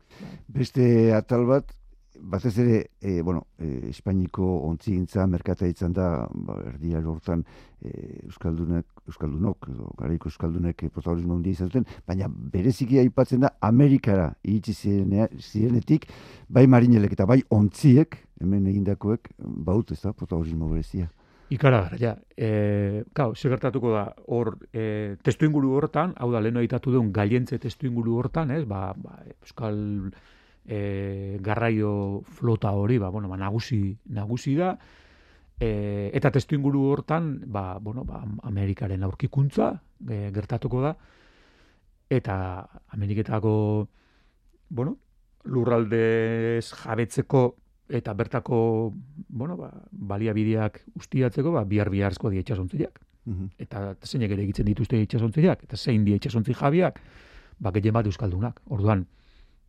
Beste 0.47 1.13
atal 1.13 1.45
bat, 1.45 1.73
batez 2.19 2.57
ere, 2.59 2.91
e, 3.01 3.21
bueno, 3.21 3.47
e, 3.57 3.89
Espainiko 3.89 4.45
ontzigintza 4.67 5.25
merkata 5.27 5.67
izan 5.67 5.93
da, 5.93 6.27
ba, 6.33 6.57
erdia 6.73 7.01
lortan, 7.01 7.43
e, 7.81 7.91
Euskaldunek, 8.27 8.85
Euskaldunok, 9.07 9.69
edo, 9.73 9.89
garaiko 9.99 10.29
Euskaldunek 10.29 10.85
protagonismo 10.93 11.35
handia 11.35 11.57
izan 11.57 11.71
zuten, 11.71 11.87
baina 12.07 12.29
bereziki 12.29 12.99
aipatzen 13.01 13.43
da, 13.43 13.55
Amerikara 13.61 14.29
iritsi 14.43 14.75
zirenetik, 14.75 16.07
bai 16.47 16.67
marinelek 16.67 17.17
eta 17.17 17.27
bai 17.29 17.41
ontziek, 17.49 18.17
hemen 18.41 18.67
egindakoek, 18.71 19.33
baut 19.39 19.91
ez 19.91 20.01
da, 20.01 20.13
protagonismo 20.13 20.69
berezia. 20.71 21.09
Ikara 21.53 21.83
ja. 21.99 22.15
E, 22.37 23.03
kau, 23.13 23.33
segertatuko 23.37 23.91
da, 23.93 24.05
hor, 24.31 24.55
e, 24.73 25.15
testu 25.21 25.45
inguru 25.45 25.75
hortan, 25.77 26.15
hau 26.17 26.31
da, 26.33 26.41
leheno 26.41 26.63
aitatu 26.63 26.93
duen, 26.95 27.11
galientze 27.13 27.59
testu 27.61 27.89
inguru 27.89 28.15
hortan, 28.21 28.53
ez, 28.55 28.63
ba, 28.69 28.87
ba 28.97 29.19
Euskal 29.41 29.77
e, 30.65 31.37
garraio 31.41 32.21
flota 32.23 32.71
hori, 32.71 32.97
ba, 32.97 33.09
bueno, 33.09 33.27
ba, 33.29 33.37
nagusi, 33.37 33.97
nagusi 34.09 34.55
da, 34.55 34.77
e, 35.59 36.11
eta 36.13 36.31
testu 36.31 36.55
inguru 36.55 36.85
hortan, 36.91 37.41
ba, 37.45 37.79
bueno, 37.79 38.05
ba, 38.05 38.23
Amerikaren 38.43 39.03
aurkikuntza 39.03 39.73
e, 40.07 40.29
gertatuko 40.35 40.81
da, 40.81 40.95
eta 42.09 42.35
Ameriketako, 42.95 43.53
bueno, 44.69 44.97
lurraldez 45.43 46.71
jabetzeko 46.71 47.43
eta 47.93 48.13
bertako, 48.13 48.93
bueno, 49.27 49.57
ba, 49.57 49.71
baliabideak 49.91 50.81
ustiatzeko, 50.95 51.51
ba, 51.51 51.65
bihar 51.67 51.91
biharzko 51.93 52.31
di 52.31 52.39
etxasontziak. 52.43 53.01
Mm 53.25 53.51
Eta 53.63 53.95
zeinek 54.03 54.33
ere 54.35 54.43
egiten 54.43 54.65
dituzte 54.67 54.99
etxasontziak, 54.99 55.63
eta 55.63 55.77
zein 55.77 56.03
di 56.03 56.15
etxasontzi 56.15 56.55
jabiak, 56.59 56.99
ba, 57.59 57.71
gehien 57.71 57.93
bat 57.95 58.07
euskaldunak. 58.07 58.59
Orduan, 58.67 59.05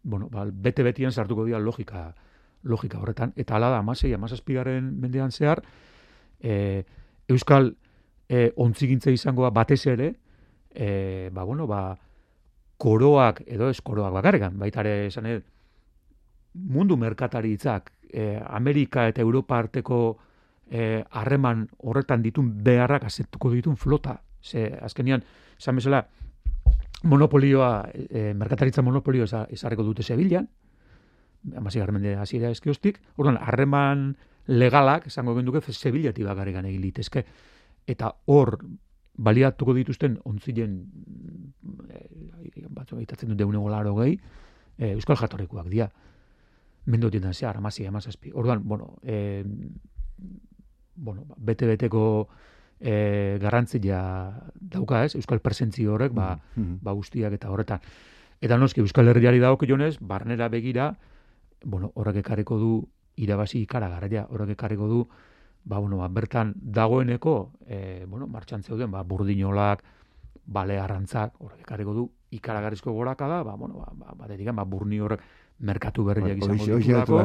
bueno, 0.05 0.29
ba, 0.31 0.45
bete 0.47 0.85
betian 0.85 1.13
sartuko 1.13 1.45
dira 1.45 1.59
logika, 1.59 2.15
logika 2.63 3.01
horretan. 3.01 3.33
Eta 3.37 3.57
ala 3.57 3.71
da, 3.73 3.81
amasei, 3.83 4.13
amazazpigaren 4.15 4.93
mendean 5.01 5.33
zehar, 5.33 5.65
e, 6.41 6.85
Euskal 7.29 7.73
e, 8.29 8.53
ontzigintza 8.61 9.11
izangoa 9.11 9.51
batez 9.51 9.87
ere, 9.89 10.15
e, 10.71 11.31
ba, 11.33 11.45
bueno, 11.45 11.67
ba, 11.67 11.97
koroak, 12.77 13.43
edo 13.47 13.71
ez 13.73 13.81
koroak 13.81 14.13
bakarrekan, 14.13 14.59
baita 14.61 14.85
ere 14.85 15.07
esan 15.09 15.31
mundu 16.55 16.97
merkatari 17.01 17.55
itzak, 17.57 17.91
e, 18.13 18.39
Amerika 18.47 19.09
eta 19.09 19.23
Europa 19.23 19.59
arteko 19.59 20.19
e, 20.71 21.03
harreman 21.11 21.67
horretan 21.79 22.23
ditun 22.23 22.53
beharrak 22.65 23.09
azetuko 23.09 23.51
ditun 23.51 23.77
flota. 23.77 24.21
Ze, 24.45 24.69
azkenian, 24.83 25.25
esan 25.59 25.81
bezala, 25.81 26.05
monopolioa, 27.05 27.89
e, 27.93 28.33
merkataritza 28.35 28.83
monopolioa 28.83 29.47
esarreko 29.53 29.85
dute 29.85 30.03
Sevillan, 30.03 30.49
amasi 31.57 31.79
garmende 31.79 32.17
hasiera 32.17 32.51
eskiostik, 32.51 33.01
orduan, 33.17 33.37
harreman 33.41 34.15
legalak, 34.47 35.07
esango 35.09 35.35
genduke, 35.37 35.61
Sevillati 35.73 36.25
bakarrikan 36.25 36.67
egin 36.69 36.83
litezke. 36.83 37.25
Eta 37.87 38.11
hor, 38.27 38.59
baliatuko 39.15 39.75
dituzten 39.77 40.19
ontzilen, 40.25 40.79
e, 41.89 42.65
batzu 42.69 42.99
egitatzen 42.99 43.33
dut 43.33 43.39
deune 43.39 43.61
golaro 43.61 43.95
gehi, 44.01 44.19
e, 44.79 44.93
Euskal 44.93 45.21
Jatorrikoak 45.21 45.69
dia. 45.69 45.91
Mendo 46.87 47.11
zehar, 47.33 47.57
amasi, 47.57 47.87
amazazpi. 47.87 48.31
Orduan, 48.35 48.63
bueno, 48.65 48.97
e, 49.03 49.45
bueno, 50.97 51.25
bete-beteko 51.37 52.29
e, 52.81 53.39
garrantzia 53.41 54.01
dauka, 54.55 55.05
ez? 55.05 55.15
Euskal 55.15 55.41
presentzio 55.41 55.95
horrek, 55.95 56.13
ba, 56.13 56.39
mm 56.57 56.63
-hmm. 56.63 56.79
ba 56.83 56.93
guztiak 56.93 57.33
eta 57.33 57.51
horretan. 57.51 57.81
Eta 58.41 58.59
noski 58.59 58.81
Euskal 58.81 59.09
Herriari 59.09 59.39
dago 59.39 59.59
jonez, 59.67 59.99
barnera 60.01 60.49
begira, 60.49 60.97
bueno, 61.65 61.93
horrek 61.95 62.17
ekarriko 62.17 62.59
du 62.59 62.89
irabazi 63.17 63.61
ikara 63.61 63.89
garraia, 63.89 64.27
horrek 64.31 64.51
ekarriko 64.51 64.89
du 64.89 65.09
ba, 65.65 65.79
bueno, 65.79 65.97
ba, 65.97 66.09
bertan 66.09 66.55
dagoeneko, 66.57 67.53
e, 67.67 68.05
bueno, 68.07 68.27
martxan 68.27 68.63
zeuden, 68.63 68.91
ba, 68.91 69.03
burdinolak, 69.03 69.83
bale 70.45 70.79
arrantzak, 70.79 71.35
horrek 71.41 71.61
ekarriko 71.61 71.95
du 71.95 72.11
ikaragarrizko 72.31 72.93
goraka 72.93 73.29
da, 73.29 73.43
ba, 73.43 73.55
bueno, 73.57 73.79
ba, 73.81 73.93
ba, 73.95 74.15
ba, 74.15 74.29
dedikan, 74.29 74.57
ba, 74.57 74.65
burni 74.65 75.01
horrek 75.01 75.23
merkatu 75.59 76.05
berriak 76.05 76.39
izango 76.43 76.79
ditulako. 76.79 77.21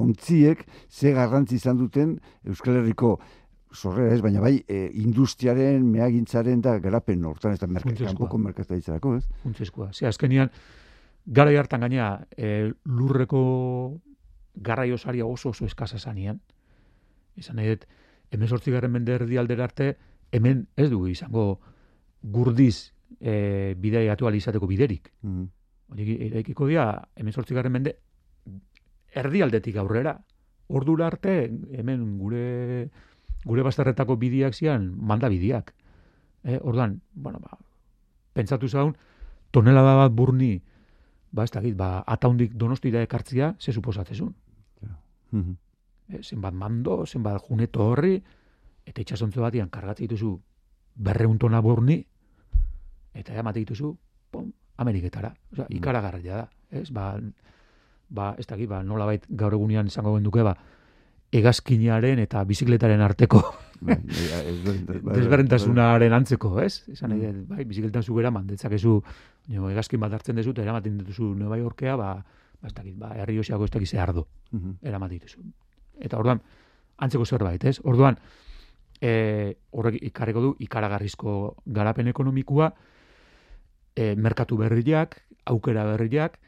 Ontziek, 0.00 0.64
ze 0.88 1.12
garrantzi 1.12 1.58
izan 1.60 1.76
duten 1.78 2.16
Euskal 2.44 2.80
Herriko 2.80 3.18
sorrera 3.72 4.14
ez, 4.14 4.20
baina 4.22 4.40
bai, 4.40 4.64
e, 4.68 4.88
industriaren, 5.02 5.84
meagintzaren 5.92 6.60
da 6.64 6.78
garapen 6.82 7.24
hortan, 7.24 7.52
ez 7.52 7.60
da 7.60 7.66
merkatuko 7.66 8.38
merkataritzarako, 8.38 9.16
ez? 9.18 9.24
Funtzezkoa. 9.42 9.90
Ze, 9.92 10.06
azkenian, 10.08 10.50
gara 11.26 11.52
hartan 11.60 11.84
gaina, 11.84 12.10
e, 12.36 12.72
lurreko 12.84 14.00
garraio 14.54 14.98
saria 14.98 15.26
oso 15.26 15.50
oso 15.50 15.66
eskasa 15.66 15.98
zanean. 15.98 16.40
Esan 17.36 17.56
nahi 17.56 17.74
dut, 17.74 17.84
hemen 18.30 18.48
sortzi 18.48 18.72
garen 18.72 18.92
mende 18.92 19.14
erdi 19.14 19.38
arte, 19.38 19.96
hemen 20.32 20.66
ez 20.76 20.90
dugu 20.90 21.08
izango 21.08 21.60
gurdiz 22.22 22.92
e, 23.20 23.74
bidea 23.78 24.12
atu 24.12 24.26
alizateko 24.26 24.66
biderik. 24.66 25.12
Mm 25.22 25.44
-hmm. 25.44 26.30
eraikiko 26.30 26.66
dira, 26.66 27.08
hemen 27.16 27.32
sortzi 27.32 27.54
mende 27.54 27.98
erdi 29.14 29.42
aurrera. 29.78 30.18
Ordura 30.68 31.06
arte, 31.06 31.50
hemen 31.72 32.18
gure 32.18 32.90
gure 33.44 33.62
bazterretako 33.62 34.16
bidiak 34.16 34.54
zian, 34.54 34.94
manda 34.96 35.28
bidiak. 35.28 35.74
E, 36.44 36.58
orduan, 36.62 37.00
bueno, 37.14 37.38
ba, 37.40 37.58
pentsatu 38.32 38.68
zaun, 38.68 38.96
tonelada 39.50 39.94
bat 39.96 40.12
burni, 40.12 40.62
ba, 41.32 41.44
ez 41.44 41.50
dakit, 41.50 41.76
ba, 41.76 42.02
ataundik 42.06 42.54
donostira 42.54 43.02
ekartzia, 43.02 43.54
ze 43.58 43.72
suposatzezun. 43.72 44.34
Mhm. 45.30 45.56
E, 46.08 46.22
zenbat 46.22 46.54
mando, 46.54 47.04
zenbat 47.06 47.42
juneto 47.48 47.84
horri, 47.84 48.22
eta 48.86 49.00
itxasontzo 49.00 49.42
batian 49.44 49.68
kargatzen 49.68 50.06
dituzu 50.08 50.38
berreun 50.94 51.38
tona 51.38 51.60
burni, 51.60 52.06
eta 53.14 53.34
ematen 53.34 53.62
dituzu, 53.62 53.96
pom, 54.30 54.52
Ameriketara. 54.78 55.34
Osea, 55.52 55.66
Mm. 55.68 55.76
ikaragarria 55.76 56.36
da. 56.36 56.48
Ez, 56.70 56.90
ba, 56.92 57.18
ba, 58.08 58.34
ez 58.38 58.46
dakit, 58.46 58.68
ba, 58.68 58.82
nola 58.82 59.04
bait 59.06 59.24
gaur 59.28 59.52
egunean 59.52 59.86
izango 59.86 60.14
genduke, 60.14 60.42
ba, 60.42 60.56
egazkinaren 61.32 62.18
eta 62.18 62.44
bizikletaren 62.44 63.00
arteko 63.04 63.42
Bai, 63.80 63.94
bai, 64.64 64.98
bai, 65.02 65.14
desberdintasunaren 65.20 66.12
antzeko, 66.12 66.60
ez? 66.60 66.82
Esan 66.90 67.12
Mm. 67.14 67.44
bai, 67.48 67.64
bizikletan 67.64 68.02
zu 68.02 68.16
gera 68.16 68.30
mandetzakezu, 68.30 69.02
jo, 69.48 69.70
egazkin 69.70 70.00
bat 70.00 70.12
hartzen 70.12 70.36
dezu, 70.36 70.50
eta 70.50 70.62
eramaten 70.62 70.98
dituzu 70.98 71.34
Nueva 71.34 71.58
Yorkea, 71.58 71.94
ba, 71.96 72.14
ba, 72.60 72.66
ez 72.66 72.74
dakit, 72.74 72.96
ba, 72.98 73.12
herri 73.14 73.38
osiako 73.38 73.64
ez 73.64 73.70
dakit 73.70 73.88
ze 73.88 73.98
ardo, 73.98 74.26
bai. 74.50 74.60
Mhm. 74.60 74.74
eramaten 74.82 75.18
dituzu. 75.18 75.40
Eta 76.00 76.18
orduan, 76.18 76.42
antzeko 76.96 77.24
zerbait, 77.24 77.64
ez? 77.64 77.80
Orduan, 77.84 78.18
e, 79.00 79.56
horrek 79.70 80.02
ikarreko 80.02 80.40
du, 80.40 80.56
ikaragarrizko 80.58 81.56
garapen 81.66 82.08
ekonomikua, 82.08 82.74
e, 83.94 84.16
merkatu 84.16 84.56
berriak, 84.56 85.22
aukera 85.44 85.84
berriak, 85.84 86.38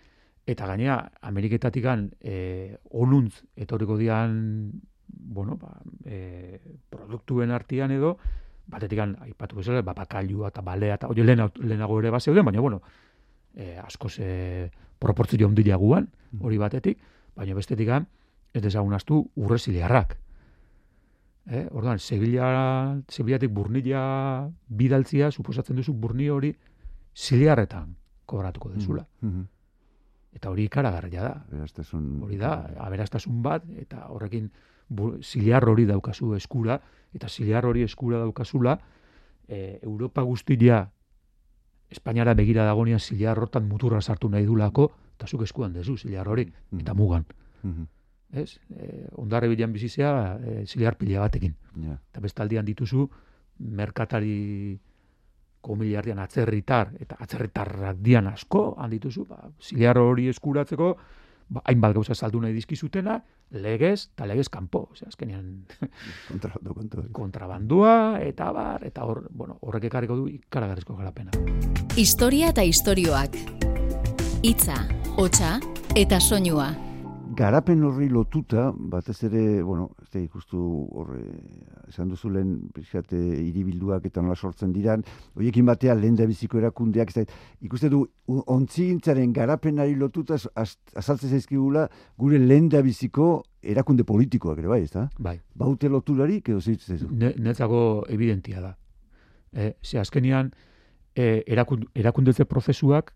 eta 0.47 0.67
gainea, 0.67 0.97
Ameriketatikan 1.23 2.11
e, 2.21 2.77
onuntz 2.91 3.43
etorriko 3.57 3.97
dian, 3.99 4.73
bueno, 5.07 5.57
ba, 5.57 5.77
e, 6.05 6.61
produktuen 6.91 7.51
artean 7.51 7.93
edo, 7.95 8.17
batetikan, 8.71 9.17
aipatu 9.27 9.61
bezala, 9.61 9.83
ba, 9.83 9.95
bakailua 9.95 10.51
eta 10.51 10.63
balea, 10.63 10.97
eta 11.01 11.11
oie 11.11 11.25
lehena, 11.25 11.51
lehenago 11.61 11.99
ere 12.01 12.11
bat 12.11 12.23
zeuden, 12.23 12.45
baina, 12.47 12.61
bueno, 12.61 12.81
e, 13.55 13.77
askoz 13.79 14.17
e, 14.21 14.71
proportzio 14.99 15.47
ondila 15.49 15.77
guan, 15.77 16.09
hori 16.41 16.59
batetik, 16.59 16.99
baina 17.37 17.55
bestetikan, 17.55 18.07
ez 18.55 18.63
dezagun 18.63 18.95
astu, 18.95 19.23
urre 19.37 19.59
ziliarrak. 19.59 20.17
Eh, 21.51 21.67
orduan, 21.73 21.99
Sevilla, 21.99 23.01
Sevillatik 23.09 23.51
burnila 23.51 24.51
bidaltzia, 24.69 25.31
suposatzen 25.33 25.79
duzu 25.81 25.95
burni 25.95 26.29
hori 26.31 26.53
ziliarretan 27.17 27.97
kobratuko 28.27 28.71
dezula. 28.71 29.07
Mhm. 29.21 29.47
Eta 30.33 30.51
hori 30.51 30.65
ikaragarria 30.65 31.23
da. 31.23 31.33
Aberastasun- 31.51 32.23
Hori 32.23 32.37
da, 32.39 32.71
aberastasun 32.79 33.43
bat, 33.43 33.65
eta 33.79 34.07
horrekin 34.09 34.51
ziliar 35.23 35.65
hori 35.69 35.87
daukazu 35.87 36.35
eskura, 36.35 36.81
eta 37.15 37.29
ziliar 37.29 37.67
hori 37.67 37.83
eskura 37.83 38.19
daukazula, 38.19 38.79
e, 39.49 39.79
Europa 39.83 40.23
guztia 40.23 40.91
Espainiara 41.91 42.35
begira 42.35 42.63
dagonean 42.65 43.01
ziliar 43.01 43.39
hortan 43.43 43.65
muturra 43.67 44.01
sartu 44.01 44.29
nahi 44.31 44.45
dulako, 44.47 44.93
eta 45.17 45.27
zuk 45.27 45.43
eskuan 45.43 45.73
dezu 45.73 45.97
ziliar 45.97 46.29
hori, 46.29 46.45
Mhm. 46.71 46.81
eta 46.81 46.95
mugan. 46.95 47.25
Mhm. 47.65 47.87
Ez? 48.33 48.61
E, 48.71 49.09
ondarre 49.17 49.49
bilan 49.49 49.73
bizizea, 49.73 50.39
e, 50.41 50.67
ziliar 50.67 50.97
pila 50.97 51.19
batekin. 51.21 51.57
Ja. 51.83 51.99
Eta 52.13 52.21
bestaldian 52.21 52.65
dituzu, 52.65 53.09
merkatari 53.59 54.79
komiliardian 55.61 56.19
atzerritar, 56.19 56.95
eta 57.01 57.17
atzerritarrak 57.21 58.01
dian 58.01 58.27
asko, 58.31 58.75
handituzu, 58.79 59.27
ba, 59.29 59.43
ziliar 59.61 59.99
hori 59.99 60.29
eskuratzeko, 60.33 60.97
ba, 61.49 61.63
hainbat 61.65 61.95
gauza 61.95 62.15
saldu 62.15 62.41
nahi 62.41 62.55
dizkizutena, 62.57 63.19
legez, 63.51 64.11
eta 64.15 64.27
legez 64.27 64.49
kanpo. 64.49 64.89
Osea, 64.93 65.09
azkenean 65.09 65.67
Kontrabando 66.31 66.75
kontu. 66.75 67.07
kontrabandua, 67.13 67.95
eta 68.25 68.51
bar, 68.53 68.87
eta 68.87 69.05
hor, 69.05 69.27
bueno, 69.31 69.59
horrek 69.61 69.89
ekarriko 69.91 70.17
du 70.17 70.29
ikaragarrizko 70.29 70.97
garapena. 70.97 71.35
Historia 71.97 72.51
eta 72.55 72.65
istorioak. 72.65 73.37
Hitza, 74.43 74.87
hotsa 75.17 75.59
eta 75.95 76.21
soinua. 76.21 76.90
Garapen 77.31 77.85
horri 77.87 78.09
lotuta, 78.11 78.73
batez 78.75 79.21
ere, 79.29 79.63
bueno, 79.63 79.91
ez 80.03 80.09
da 80.11 80.19
ikustu 80.19 80.59
horre, 80.99 81.21
esan 81.87 82.09
duzu 82.11 82.27
lehen, 82.35 82.57
pixkate, 82.75 83.17
iribilduak 83.45 84.09
eta 84.09 84.23
nola 84.25 84.35
sortzen 84.35 84.73
diran, 84.75 85.05
horiekin 85.39 85.69
batea 85.69 85.95
lehen 85.95 86.17
da 86.19 86.27
biziko 86.27 86.59
erakundeak, 86.59 87.13
ez 87.13 87.21
da, 87.21 87.37
ikuste 87.63 87.87
du, 87.93 88.01
ontzigintzaren 88.27 89.31
garapenari 89.37 89.95
lotuta 89.95 90.35
az- 90.35 90.49
az- 90.59 90.79
azaltzen 90.99 91.31
zaizkigula 91.31 91.85
gure 92.19 92.39
lehen 92.39 92.69
da 92.69 92.81
biziko 92.83 93.45
erakunde 93.63 94.03
politikoak 94.05 94.59
ere, 94.59 94.67
bai, 94.69 94.81
ez 94.83 94.91
da? 94.91 95.09
Bai, 95.19 95.37
Baute 95.55 95.89
loturarik, 95.89 96.49
edo 96.49 96.59
zitzen 96.61 96.97
zaizu? 96.99 97.13
ne, 97.15 97.31
netzako 97.39 98.07
evidentia 98.09 98.61
da. 98.61 98.77
E, 99.53 99.75
ze 99.83 99.99
azkenean, 100.01 100.51
e, 101.15 101.45
erakund, 101.47 101.87
erakundetze 101.95 102.45
prozesuak 102.45 103.15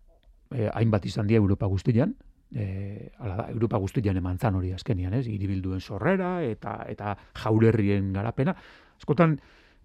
e, 0.52 0.68
hainbat 0.72 1.04
izan 1.06 1.26
dira 1.26 1.38
Europa 1.42 1.66
guztian, 1.66 2.14
e, 2.54 3.10
ala 3.18 3.36
da, 3.36 3.48
Europa 3.50 3.78
guztian 3.82 4.16
eman 4.16 4.38
zan 4.38 4.54
hori 4.54 4.72
azkenean, 4.72 5.14
ez? 5.14 5.26
Hiribilduen 5.26 5.80
sorrera 5.80 6.42
eta 6.44 6.84
eta 6.88 7.16
jaurerrien 7.42 8.12
garapena. 8.14 8.54
Askotan, 8.96 9.38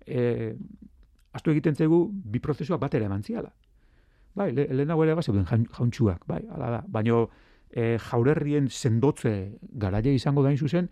e, 0.06 0.54
astu 1.34 1.52
egiten 1.52 1.76
zaigu 1.76 2.06
bi 2.12 2.40
prozesuak 2.40 2.82
batera 2.82 3.10
eman 3.10 3.24
ziala. 3.24 3.52
Bai, 4.36 4.52
le, 4.54 4.68
lehenago 4.70 5.04
ere 5.04 5.16
bazeuden 5.18 5.46
jaun- 5.50 5.68
jauntxuak, 5.74 6.26
bai, 6.30 6.44
ala 6.54 6.70
da. 6.78 6.84
Baina 6.88 7.26
e, 7.72 7.98
jaurerrien 7.98 8.70
sendotze 8.70 9.58
garaia 9.62 10.14
izango 10.14 10.44
da 10.44 10.54
hain 10.54 10.58
zuzen, 10.58 10.90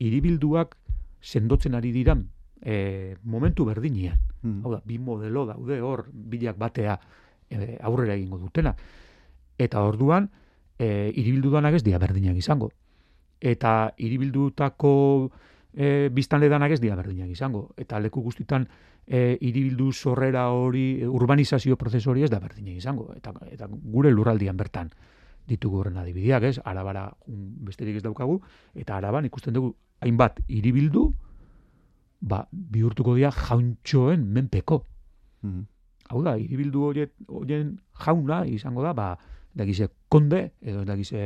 hiribilduak 0.00 0.76
sendotzen 1.20 1.74
ari 1.76 1.92
diran 1.92 2.26
e, 2.60 3.16
momentu 3.22 3.64
berdinean. 3.64 4.18
Mhm. 4.42 4.64
Hau 4.64 4.72
da, 4.72 4.82
bi 4.84 4.98
modelo 4.98 5.46
daude 5.46 5.80
hor, 5.80 6.06
bilak 6.12 6.58
batea 6.58 6.98
e, 7.50 7.76
aurrera 7.80 8.14
egingo 8.14 8.38
dutena. 8.38 8.74
Eta 9.60 9.82
orduan, 9.84 10.30
e, 10.80 11.12
iribildudanak 11.14 11.76
ez 11.76 11.84
dira 11.84 12.00
berdinak 12.00 12.36
izango. 12.40 12.70
Eta 13.40 13.92
iribildutako 14.00 14.92
e, 15.74 16.08
biztanle 16.12 16.48
danak 16.48 16.72
ez 16.72 16.80
dira 16.80 16.96
berdinak 16.96 17.28
izango. 17.30 17.68
Eta 17.76 18.00
leku 18.00 18.22
guztitan 18.24 18.66
e, 19.06 19.36
iribildu 19.40 19.92
sorrera 19.92 20.48
hori, 20.56 21.04
urbanizazio 21.04 21.76
prozesu 21.76 22.14
hori 22.14 22.24
ez 22.24 22.30
da 22.32 22.40
berdinak 22.40 22.80
izango. 22.80 23.10
Eta, 23.16 23.34
eta 23.52 23.68
gure 23.70 24.12
lurraldian 24.14 24.56
bertan 24.56 24.92
ditugu 25.50 25.82
horren 25.82 25.98
adibideak, 26.00 26.46
ez? 26.46 26.56
Arabara 26.64 27.08
besterik 27.66 27.98
ez 27.98 28.04
daukagu, 28.04 28.38
eta 28.78 28.96
araban 28.96 29.26
ikusten 29.26 29.56
dugu 29.56 29.74
hainbat 30.00 30.38
iribildu, 30.48 31.10
ba, 32.20 32.44
bihurtuko 32.52 33.16
dira 33.18 33.32
jauntxoen 33.34 34.24
menpeko. 34.32 34.84
Mhm. 35.42 35.66
Hau 36.10 36.22
da, 36.26 36.36
iribildu 36.38 36.86
horien 36.86 37.74
jauna 38.04 38.44
izango 38.46 38.82
da, 38.82 38.92
ba, 38.94 39.10
dakize 39.54 39.88
konde, 40.08 40.52
edo 40.62 40.84
dakize 40.84 41.20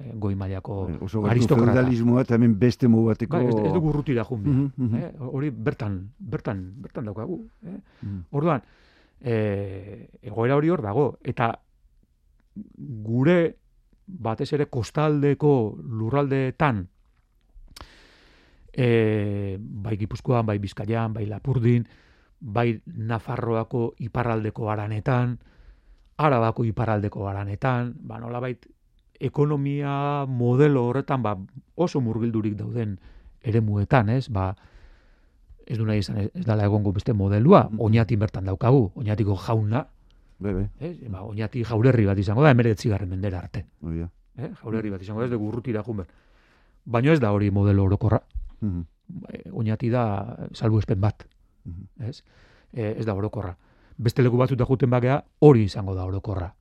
eh, 0.00 0.12
goi 0.16 0.34
mailako 0.34 0.86
gertu 0.88 1.24
aristokrata. 1.28 1.72
feudalismoa 1.72 2.24
eta 2.24 2.36
hemen 2.38 2.56
beste 2.58 2.88
modu 2.88 3.10
bateko... 3.10 3.36
Bai, 3.36 3.48
ez, 3.48 3.56
ez 3.68 3.72
dugu 3.74 3.90
urrutira 3.92 4.24
jun. 4.24 4.42
Mhm, 4.42 4.68
mhm. 4.76 4.94
eh? 4.96 5.30
Hori 5.30 5.50
bertan, 5.50 6.00
bertan, 6.18 6.62
bertan 6.80 7.10
daukagu. 7.10 7.40
Eh? 7.66 7.76
Mhm. 8.02 8.22
Orduan, 8.30 8.62
e, 9.20 9.34
egoera 10.22 10.56
hori 10.56 10.70
hor 10.72 10.82
dago, 10.82 11.10
eta 11.22 11.52
gure 13.04 13.38
batez 14.06 14.52
ere 14.56 14.66
kostaldeko 14.66 15.52
lurraldeetan, 15.78 16.86
e, 18.72 19.58
bai 19.60 19.96
Gipuzkoan, 20.00 20.46
bai 20.46 20.58
Bizkaian, 20.58 21.12
bai 21.14 21.26
Lapurdin, 21.26 21.86
bai 22.40 22.80
Nafarroako 22.86 23.94
iparraldeko 24.00 24.70
aranetan, 24.70 25.38
Arabako 26.20 26.64
iparraldeko 26.68 27.24
aranetan, 27.28 27.94
ba 28.04 28.18
nolabait 28.20 28.66
ekonomia 29.20 30.26
modelo 30.28 30.86
horretan 30.88 31.22
ba, 31.22 31.36
oso 31.76 32.00
murgildurik 32.00 32.56
dauden 32.58 32.98
eremuetan, 33.44 34.08
ez? 34.12 34.28
Ba, 34.32 34.50
ez 35.66 35.78
du 35.78 35.86
nahi 35.86 36.02
izan 36.02 36.18
ez, 36.24 36.28
ez 36.34 36.44
dala 36.46 36.64
egongo 36.68 36.92
beste 36.92 37.12
modelua, 37.14 37.68
Mhm. 37.70 37.80
oñatin 37.80 38.18
bertan 38.18 38.44
daukagu, 38.44 38.90
oñatiko 38.94 39.36
jauna, 39.36 39.86
Bai, 40.40 40.54
bai, 40.54 40.68
ez? 40.80 40.96
Ba, 41.12 41.20
oñati 41.22 41.62
jaurerri 41.64 42.06
bat 42.06 42.18
izango 42.18 42.42
da, 42.42 42.50
emeretzi 42.50 42.88
garren 42.88 43.10
mendera 43.10 43.38
arte. 43.40 43.66
hori 43.82 43.98
da. 44.00 44.08
Eh? 44.38 44.50
Jaurerri 44.62 44.88
bat 44.90 45.02
izango 45.02 45.20
da, 45.20 45.26
ez 45.26 45.30
dugu 45.32 45.48
urrutira 45.48 45.82
jun 45.84 45.96
behar. 45.98 46.08
Baina 46.86 47.12
ez 47.12 47.20
da 47.20 47.30
hori 47.32 47.50
modelo 47.50 47.84
orokorra. 47.84 48.22
Mhm. 48.60 48.80
Eh, 49.28 49.50
Oñati 49.52 49.90
da 49.90 50.48
salbuespen 50.54 50.98
bat, 51.00 51.26
Mhm. 51.64 52.08
ez? 52.08 52.22
Eh, 52.72 52.96
ez 52.98 53.04
da 53.04 53.12
orokorra. 53.14 53.56
Beste 54.00 54.24
leku 54.24 54.38
batzuta 54.40 54.64
juten 54.64 54.90
bagea, 54.90 55.18
hori 55.44 55.66
izango 55.68 55.94
da 55.94 56.06
orokorra. 56.08 56.54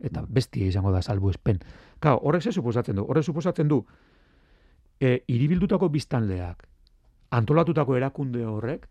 Eta 0.00 0.22
bestia 0.28 0.66
izango 0.66 0.92
da 0.94 1.02
salbuespen. 1.02 1.58
Claro, 2.00 2.20
horrek 2.24 2.42
ze 2.42 2.52
suposatzen 2.52 2.96
du? 2.96 3.04
Horrek 3.04 3.26
suposatzen 3.28 3.68
du, 3.68 3.82
e, 5.00 5.24
iribildutako 5.28 5.90
biztanleak, 5.92 6.66
antolatutako 7.36 7.96
erakunde 7.96 8.46
horrek, 8.48 8.86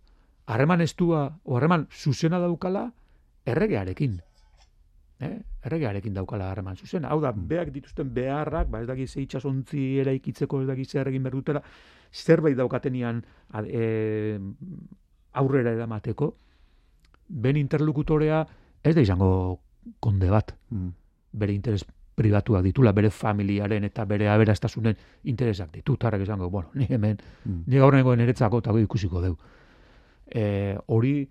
harreman 0.45 0.82
estua, 0.82 1.39
o 1.43 1.58
harreman 1.58 1.88
zuzena 1.89 2.39
daukala, 2.39 2.91
erregearekin. 3.45 4.19
eh? 5.19 5.39
erregearekin 5.65 6.13
daukala 6.13 6.52
harreman 6.52 6.78
zuzen. 6.78 7.06
Hau 7.06 7.19
da, 7.21 7.32
beak 7.34 7.73
dituzten 7.75 8.13
beharrak, 8.13 8.69
ba 8.71 8.80
ez 8.82 8.88
daki 8.88 9.08
ze 9.08 9.21
itxasontzi 9.21 9.99
eraikitzeko, 9.99 10.62
ez 10.62 10.67
daki 10.67 10.86
zer 10.86 11.10
egin 11.12 11.23
berdutela, 11.23 11.62
zerbait 12.13 12.56
daukatenian 12.58 13.19
e, 13.65 14.39
aurrera 15.34 15.73
eramateko, 15.75 16.36
ben 17.29 17.57
interlokutorea 17.57 18.45
ez 18.83 18.95
da 18.95 19.01
izango 19.01 19.59
konde 19.99 20.29
bat. 20.29 20.55
Mm. 20.69 20.89
Bere 21.39 21.53
interes 21.53 21.85
pribatuak 22.19 22.63
ditula, 22.65 22.91
bere 22.91 23.09
familiaren 23.15 23.85
eta 23.87 24.03
bere 24.05 24.27
aberastasunen 24.27 24.97
interesak 25.23 25.71
ditu. 25.71 25.95
Tarrak 25.97 26.25
izango, 26.25 26.49
bueno, 26.49 26.69
ni 26.73 26.87
hemen, 26.89 27.17
Mm. 27.45 27.63
ni 27.67 27.77
gaur 27.77 27.93
nengoen 27.95 28.19
eretzako 28.19 28.59
eta 28.59 28.73
ikusiko 28.79 29.21
deu. 29.21 29.37
E, 30.27 30.77
hori 30.87 31.29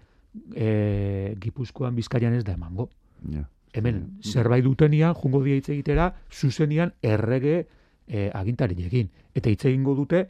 e, 0.54 1.37
Gipuzkoan 1.40 1.94
Bizkaian 1.94 2.34
ez 2.34 2.44
da 2.44 2.52
emango. 2.52 2.88
Ja. 3.30 3.48
Hemen, 3.72 4.18
zerbait 4.22 4.64
dutenian, 4.64 5.14
jungo 5.14 5.42
dia 5.44 5.54
hitz 5.56 5.68
egitera, 5.68 6.14
zuzenian 6.32 6.94
errege 7.02 7.66
e, 8.06 8.30
agintarinekin. 8.32 9.11
Eta 9.34 9.50
hitz 9.50 9.64
egingo 9.66 9.94
dute, 9.94 10.28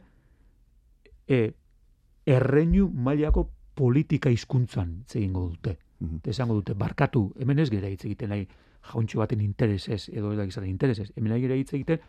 e, 1.27 1.53
erreinu 2.25 2.89
mailako 2.89 3.49
politika 3.79 4.31
hizkuntzan 4.33 4.97
hitz 5.01 5.15
egingo 5.15 5.47
dute. 5.49 5.77
Mhm. 5.99 6.21
Eta 6.21 6.33
esango 6.35 6.57
dute, 6.59 6.75
barkatu, 6.75 7.29
hemen 7.39 7.59
ez 7.59 7.69
gera 7.71 7.89
hitz 7.89 8.03
egiten 8.05 8.33
nahi 8.33 8.47
jauntxo 8.91 9.19
baten 9.19 9.41
interesez, 9.41 10.09
edo 10.09 10.31
ez 10.33 10.37
da 10.37 10.45
gizaren 10.47 10.69
interesez. 10.69 11.11
Hemen 11.15 11.33
nahi 11.33 11.41
gera 11.47 11.55
hitz 11.59 11.73
egiten, 11.73 11.99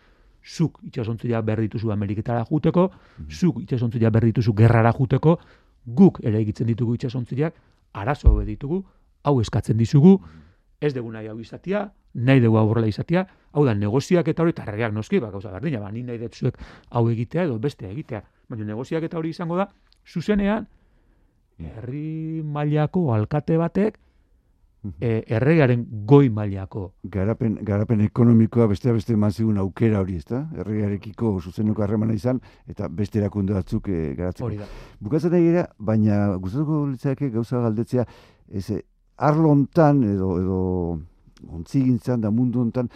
zuk 0.44 0.80
itxasontzia 0.86 1.42
behar 1.42 1.60
dituzu 1.60 1.90
Ameriketara 1.92 2.44
juteko, 2.48 2.90
zuk 3.28 3.62
itxasontzia 3.62 4.10
behar 4.10 4.24
dituzu 4.30 4.54
gerrara 4.56 4.92
juteko, 4.96 5.38
guk 5.84 6.20
ere 6.24 6.40
egitzen 6.40 6.66
ditugu 6.70 6.94
itxasontziak, 6.94 7.54
arazo 7.92 8.30
hobe 8.30 8.44
ditugu, 8.48 8.82
hau 9.24 9.40
eskatzen 9.40 9.76
dizugu, 9.76 10.18
ez 10.80 10.94
dugu 10.94 11.12
nahi 11.12 11.28
hau 11.28 11.38
izatia, 11.40 11.90
nahi 12.14 12.40
dugu 12.40 12.58
aurrela 12.58 12.88
izatia, 12.88 13.26
hau 13.52 13.64
da, 13.66 13.74
negoziak 13.74 14.28
eta 14.32 14.42
hori, 14.42 14.54
tarreak 14.56 14.94
noski, 14.96 15.20
ba, 15.20 15.30
gauza 15.30 15.52
berdina, 15.52 15.80
ba, 15.80 15.90
ni 15.92 16.02
nahi 16.06 16.18
dut 16.18 16.34
zuek 16.34 16.58
hau 16.90 17.08
egitea 17.10 17.44
edo 17.44 17.58
bestea 17.58 17.90
egitea. 17.90 18.22
Baina 18.48 18.64
negoziak 18.72 19.04
eta 19.04 19.18
hori 19.18 19.34
izango 19.34 19.58
da, 19.60 19.68
zuzenean, 20.06 20.66
herri 21.60 22.42
mailako 22.44 23.12
alkate 23.14 23.56
batek, 23.60 23.98
e, 25.00 25.24
erregearen 25.28 25.84
goi 26.08 26.28
mailako. 26.32 26.86
Garapen, 27.12 27.58
garapen 27.66 28.00
ekonomikoa 28.04 28.66
beste 28.70 28.92
beste 28.92 29.12
eman 29.12 29.58
aukera 29.58 30.00
hori, 30.00 30.16
ezta? 30.16 30.46
Erregarekiko 30.56 31.38
zuzeneko 31.40 31.82
harremana 31.82 32.14
izan, 32.14 32.40
eta 32.68 32.88
beste 32.88 33.20
erakunde 33.20 33.54
batzuk 33.54 33.88
e, 33.88 34.14
garatzeko. 34.16 34.46
Hori 34.46 34.58
da. 34.58 34.68
Bukatzen 35.00 35.30
gara, 35.30 35.66
baina 35.78 36.36
gustatuko 36.36 36.86
litzake 36.86 37.30
gauza 37.30 37.60
galdetzea, 37.60 38.06
ez, 38.48 38.70
eh, 38.70 38.82
arlo 39.16 39.50
hontan 39.50 40.02
edo, 40.04 40.32
edo 40.40 40.98
ontzigintzan 41.48 42.20
da 42.20 42.30
mundu 42.30 42.60
hontan, 42.60 42.88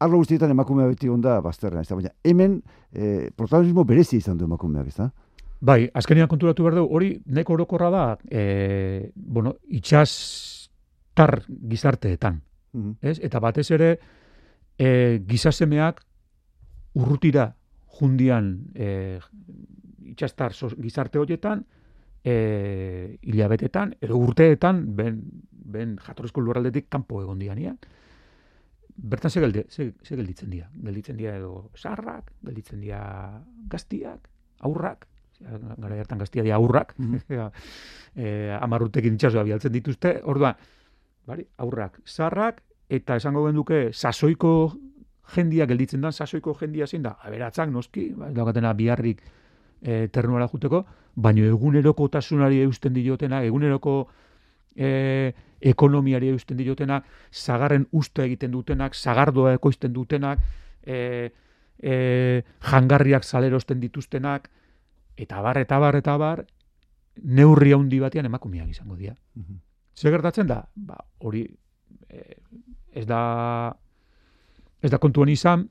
arlo 0.00 0.18
guztietan 0.18 0.50
emakumea 0.50 0.86
beti 0.90 1.08
onda 1.08 1.40
bazterra, 1.40 1.80
ez 1.80 1.88
da? 1.88 1.96
Baina 1.96 2.12
hemen 2.24 2.62
e, 2.92 3.30
protagonismo 3.36 3.84
berezi 3.84 4.18
izan 4.18 4.36
du 4.36 4.44
emakumeak, 4.44 4.88
ez 4.88 4.96
da? 4.96 5.10
Bai, 5.62 5.86
azkenean 5.94 6.26
konturatu 6.26 6.64
behar 6.66 6.74
dugu, 6.74 6.96
hori 6.96 7.08
neko 7.30 7.54
orokorra 7.54 7.88
da, 7.94 8.04
e, 8.34 9.12
bueno, 9.14 9.54
itxastar 9.70 11.44
gizarteetan, 11.46 12.40
Mhm. 12.72 12.96
ez? 13.00 13.20
Eta 13.22 13.38
batez 13.38 13.70
ere, 13.70 13.98
e, 14.76 15.20
gizasemeak 15.24 16.02
urrutira 16.94 17.54
jundian 17.86 18.72
e, 18.74 19.20
itxastar 20.02 20.52
gizarte 20.82 21.18
horietan, 21.18 21.64
e, 22.24 23.18
hilabetetan, 23.22 23.94
edo 24.00 24.16
urteetan, 24.16 24.96
ben, 24.96 25.22
ben 25.52 25.96
jatorrizko 25.98 26.40
lurraldetik 26.40 26.88
kanpo 26.88 27.22
egon 27.22 27.38
dianian. 27.38 27.78
Bertan 28.96 29.30
ze, 29.30 29.40
gelde, 29.40 29.66
ze, 29.68 29.94
ze 30.02 30.16
gelditzen 30.16 30.50
dira? 30.50 30.70
Gelditzen 30.74 31.16
dira 31.16 31.36
edo 31.36 31.70
sarrak, 31.74 32.32
gelditzen 32.42 32.80
dira 32.80 33.42
gaztiak, 33.68 34.28
aurrak, 34.60 35.06
gara 35.78 35.98
hartan 35.98 36.18
gaztia 36.18 36.42
dira 36.42 36.56
aurrak, 36.56 36.94
Mhm. 36.98 37.20
e, 38.16 38.56
amarrutekin 38.60 39.14
itxasua 39.14 39.42
bialtzen 39.42 39.72
dituzte, 39.72 40.20
orduan, 40.24 40.56
bari, 41.26 41.46
aurrak, 41.58 42.00
sarrak, 42.04 42.62
eta 42.88 43.16
esango 43.16 43.46
genduke 43.46 43.92
sasoiko 43.92 44.72
jendia 45.34 45.66
gelditzen 45.66 46.02
da, 46.02 46.12
sasoiko 46.12 46.54
jendia 46.58 46.86
zein 46.86 47.02
da, 47.02 47.16
aberatzak 47.22 47.70
noski, 47.70 48.10
ba, 48.16 48.30
daukatena 48.34 48.72
biharrik 48.76 49.22
e, 49.80 50.08
ternuara 50.12 50.48
juteko, 50.48 50.84
baino 51.14 51.44
egunerokotasunari 51.44 52.60
eusten 52.64 52.94
diotena, 52.94 53.42
eguneroko 53.44 54.08
e, 54.76 55.32
ekonomiari 55.60 56.32
eusten 56.32 56.58
diotena, 56.58 57.02
zagarren 57.32 57.86
usta 57.92 58.24
egiten 58.26 58.50
dutenak, 58.52 58.94
zagardoa 58.94 59.54
ekoizten 59.54 59.92
dutenak, 59.92 60.40
e, 60.84 61.30
e, 61.78 62.42
jangarriak 62.70 63.24
salerosten 63.24 63.80
dituztenak, 63.80 64.50
eta 65.22 65.40
bar, 65.44 65.58
eta 65.62 65.78
bar, 65.78 65.96
eta 65.98 66.16
bar, 66.20 66.44
neurri 67.22 67.72
handi 67.76 68.00
batean 68.00 68.26
emakumeak 68.26 68.68
izango 68.72 68.96
dira. 68.96 69.14
Mhm. 69.34 69.60
Zer 69.94 70.10
gertatzen 70.14 70.46
da? 70.48 70.62
Ba, 70.74 70.96
hori 71.20 71.44
eh, 72.08 72.36
ez 72.92 73.06
da 73.06 73.76
ez 74.82 74.90
da 74.90 74.98
kontuan 74.98 75.28
izan 75.28 75.68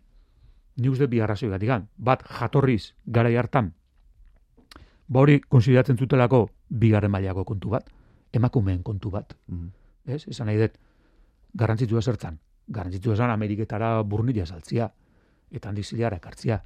ni 0.78 0.90
uste 0.90 1.08
bi 1.08 1.20
arrazoi 1.22 1.50
gatikan. 1.50 1.88
Bat 1.98 2.24
jatorriz 2.40 2.94
garai 3.06 3.36
hartan 3.36 3.74
ba 5.12 5.20
hori 5.20 5.42
konsideratzen 5.42 5.98
zutelako 6.00 6.46
bigarren 6.70 7.12
mailako 7.12 7.44
kontu 7.44 7.70
bat, 7.74 7.90
emakumeen 8.32 8.82
kontu 8.84 9.10
bat, 9.12 9.34
Mhm. 9.48 9.68
ez? 10.06 10.28
Esan 10.28 10.48
nahi 10.48 10.58
dut 10.58 10.78
garrantzitsua 11.54 12.02
zertzan. 12.02 12.40
Garrantzitsua 12.68 13.14
esan 13.18 13.30
Ameriketara 13.30 14.02
burnila 14.04 14.46
saltzia 14.46 14.92
eta 15.52 15.70
handik 15.70 15.84
zilara 15.86 16.16
ekartzia. 16.18 16.62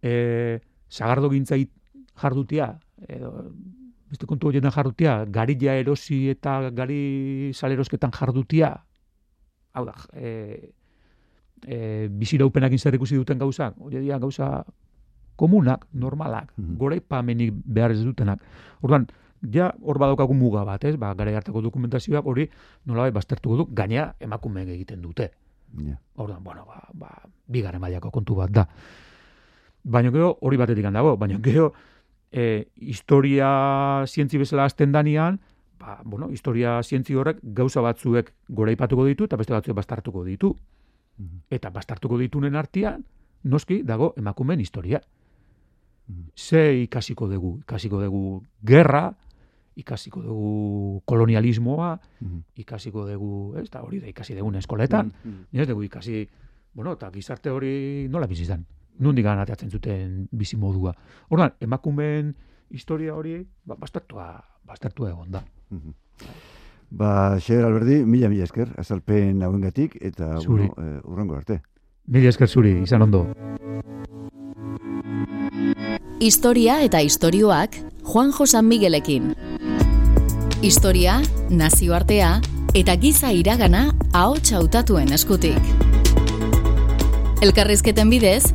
E, 0.00 0.60
zagardo 0.94 1.30
gintzait 1.32 1.70
jardutia, 2.22 2.68
edo, 3.08 3.32
beste 4.10 4.28
kontu 4.30 4.48
horietan 4.48 4.70
jardutia, 4.74 5.24
garilla 5.26 5.74
erosi 5.80 6.28
eta 6.30 6.70
gari 6.70 7.50
salerosketan 7.56 8.12
jardutia, 8.14 8.70
hau 9.74 9.84
da, 9.88 9.94
e, 10.14 10.70
e, 11.66 12.06
biziraupenakin 12.12 12.78
zer 12.78 12.94
ikusi 12.94 13.18
duten 13.18 13.40
gauzak, 13.42 13.74
hori 13.80 13.98
dira 14.04 14.20
gauza 14.22 14.64
komunak, 15.36 15.88
normalak, 15.92 16.52
Mhm. 16.56 16.76
goraipamenik 16.78 17.52
behar 17.66 17.90
ez 17.90 18.04
dutenak. 18.06 18.38
Orduan, 18.82 19.08
ja 19.50 19.72
hor 19.82 19.98
badaukagu 19.98 20.34
muga 20.34 20.62
bat, 20.64 20.84
ez? 20.84 20.94
Ba, 20.96 21.12
gara 21.14 21.34
hartako 21.36 21.60
dokumentazioak 21.60 22.24
hori 22.24 22.48
nolabait 22.86 23.14
baztertuko 23.14 23.56
du, 23.56 23.66
gaina 23.74 24.14
emakumeek 24.20 24.68
egiten 24.68 25.02
dute. 25.02 25.32
Ja. 25.84 25.98
Orduan, 26.14 26.44
bueno, 26.44 26.64
ba, 26.66 26.86
ba, 26.94 27.10
bigarren 27.48 27.80
mailako 27.80 28.12
kontu 28.14 28.36
bat 28.36 28.50
da. 28.50 28.68
Baina 29.84 30.10
gero 30.10 30.38
hori 30.40 30.56
batetik 30.56 30.84
dago, 30.90 31.16
baina 31.20 31.38
gero 31.42 31.72
e, 32.32 32.68
historia 32.76 34.04
zientzi 34.08 34.38
bezala 34.38 34.64
azten 34.64 34.92
danian, 34.92 35.40
ba, 35.78 36.00
bueno, 36.04 36.30
historia 36.30 36.82
zientzi 36.82 37.14
horrek 37.14 37.38
gauza 37.42 37.80
batzuek 37.84 38.32
goraipatuko 38.48 39.04
ditu 39.04 39.24
eta 39.28 39.36
beste 39.36 39.52
batzuek 39.52 39.76
bastartuko 39.76 40.24
ditu. 40.24 40.56
Mhm. 41.18 41.42
Eta 41.50 41.70
bastartuko 41.70 42.18
ditunen 42.18 42.56
artean, 42.56 43.04
noski 43.44 43.82
dago 43.82 44.14
emakumeen 44.16 44.60
historia. 44.60 45.00
Mhm. 46.08 46.30
Ze 46.34 46.82
ikasiko 46.82 47.28
dugu? 47.28 47.58
Ikasiko 47.60 48.00
dugu 48.02 48.42
gerra, 48.64 49.14
ikasiko 49.76 50.22
dugu 50.22 51.02
kolonialismoa, 51.04 52.00
Mhm. 52.20 52.38
ikasiko 52.56 53.06
dugu, 53.08 53.56
ez 53.58 53.70
da 53.70 53.82
hori 53.82 54.00
da 54.00 54.08
ikasi 54.08 54.34
dugun 54.34 54.54
eskoletan, 54.56 55.12
Mhm. 55.24 55.44
Ni 55.52 55.60
ez 55.60 55.68
dugu 55.68 55.82
ikasi, 55.82 56.28
bueno, 56.72 56.92
eta 56.92 57.10
gizarte 57.10 57.50
hori 57.50 58.08
nola 58.08 58.26
bizi 58.26 58.42
izan. 58.42 58.64
Nundik 58.98 59.24
gana 59.24 59.42
ateatzen 59.42 59.70
zuten 59.70 60.28
bizi 60.30 60.56
modua. 60.56 60.94
Orduan, 61.30 61.54
emakumeen 61.60 62.34
historia 62.70 63.14
hori, 63.14 63.40
ba, 63.66 63.76
bastartua, 63.78 64.28
bastartua 64.66 65.10
egon 65.10 65.30
da. 65.30 65.44
Mhm. 65.70 65.94
Ba, 66.94 67.38
Xer 67.40 67.64
Alberdi, 67.64 68.04
mila 68.06 68.28
mila 68.28 68.44
esker, 68.44 68.68
azalpen 68.78 69.42
hauengatik 69.42 69.96
eta 70.00 70.36
Zuri. 70.40 70.68
bueno, 70.68 70.98
eh, 70.98 71.00
urrengo 71.04 71.34
arte. 71.34 71.60
Mila 72.06 72.28
esker 72.28 72.48
zuri, 72.48 72.82
izan 72.82 73.02
ondo. 73.02 73.26
Historia 76.20 76.82
eta 76.84 77.00
istorioak 77.02 77.76
Juanjo 78.04 78.46
San 78.46 78.68
Miguelekin. 78.68 79.34
Historia, 80.62 81.20
nazioartea 81.50 82.40
eta 82.74 82.96
giza 82.96 83.32
iragana 83.32 83.90
ahots 84.12 84.52
hautatuen 84.52 85.12
eskutik. 85.12 85.58
Elkarrizketen 87.42 88.08
bidez, 88.10 88.54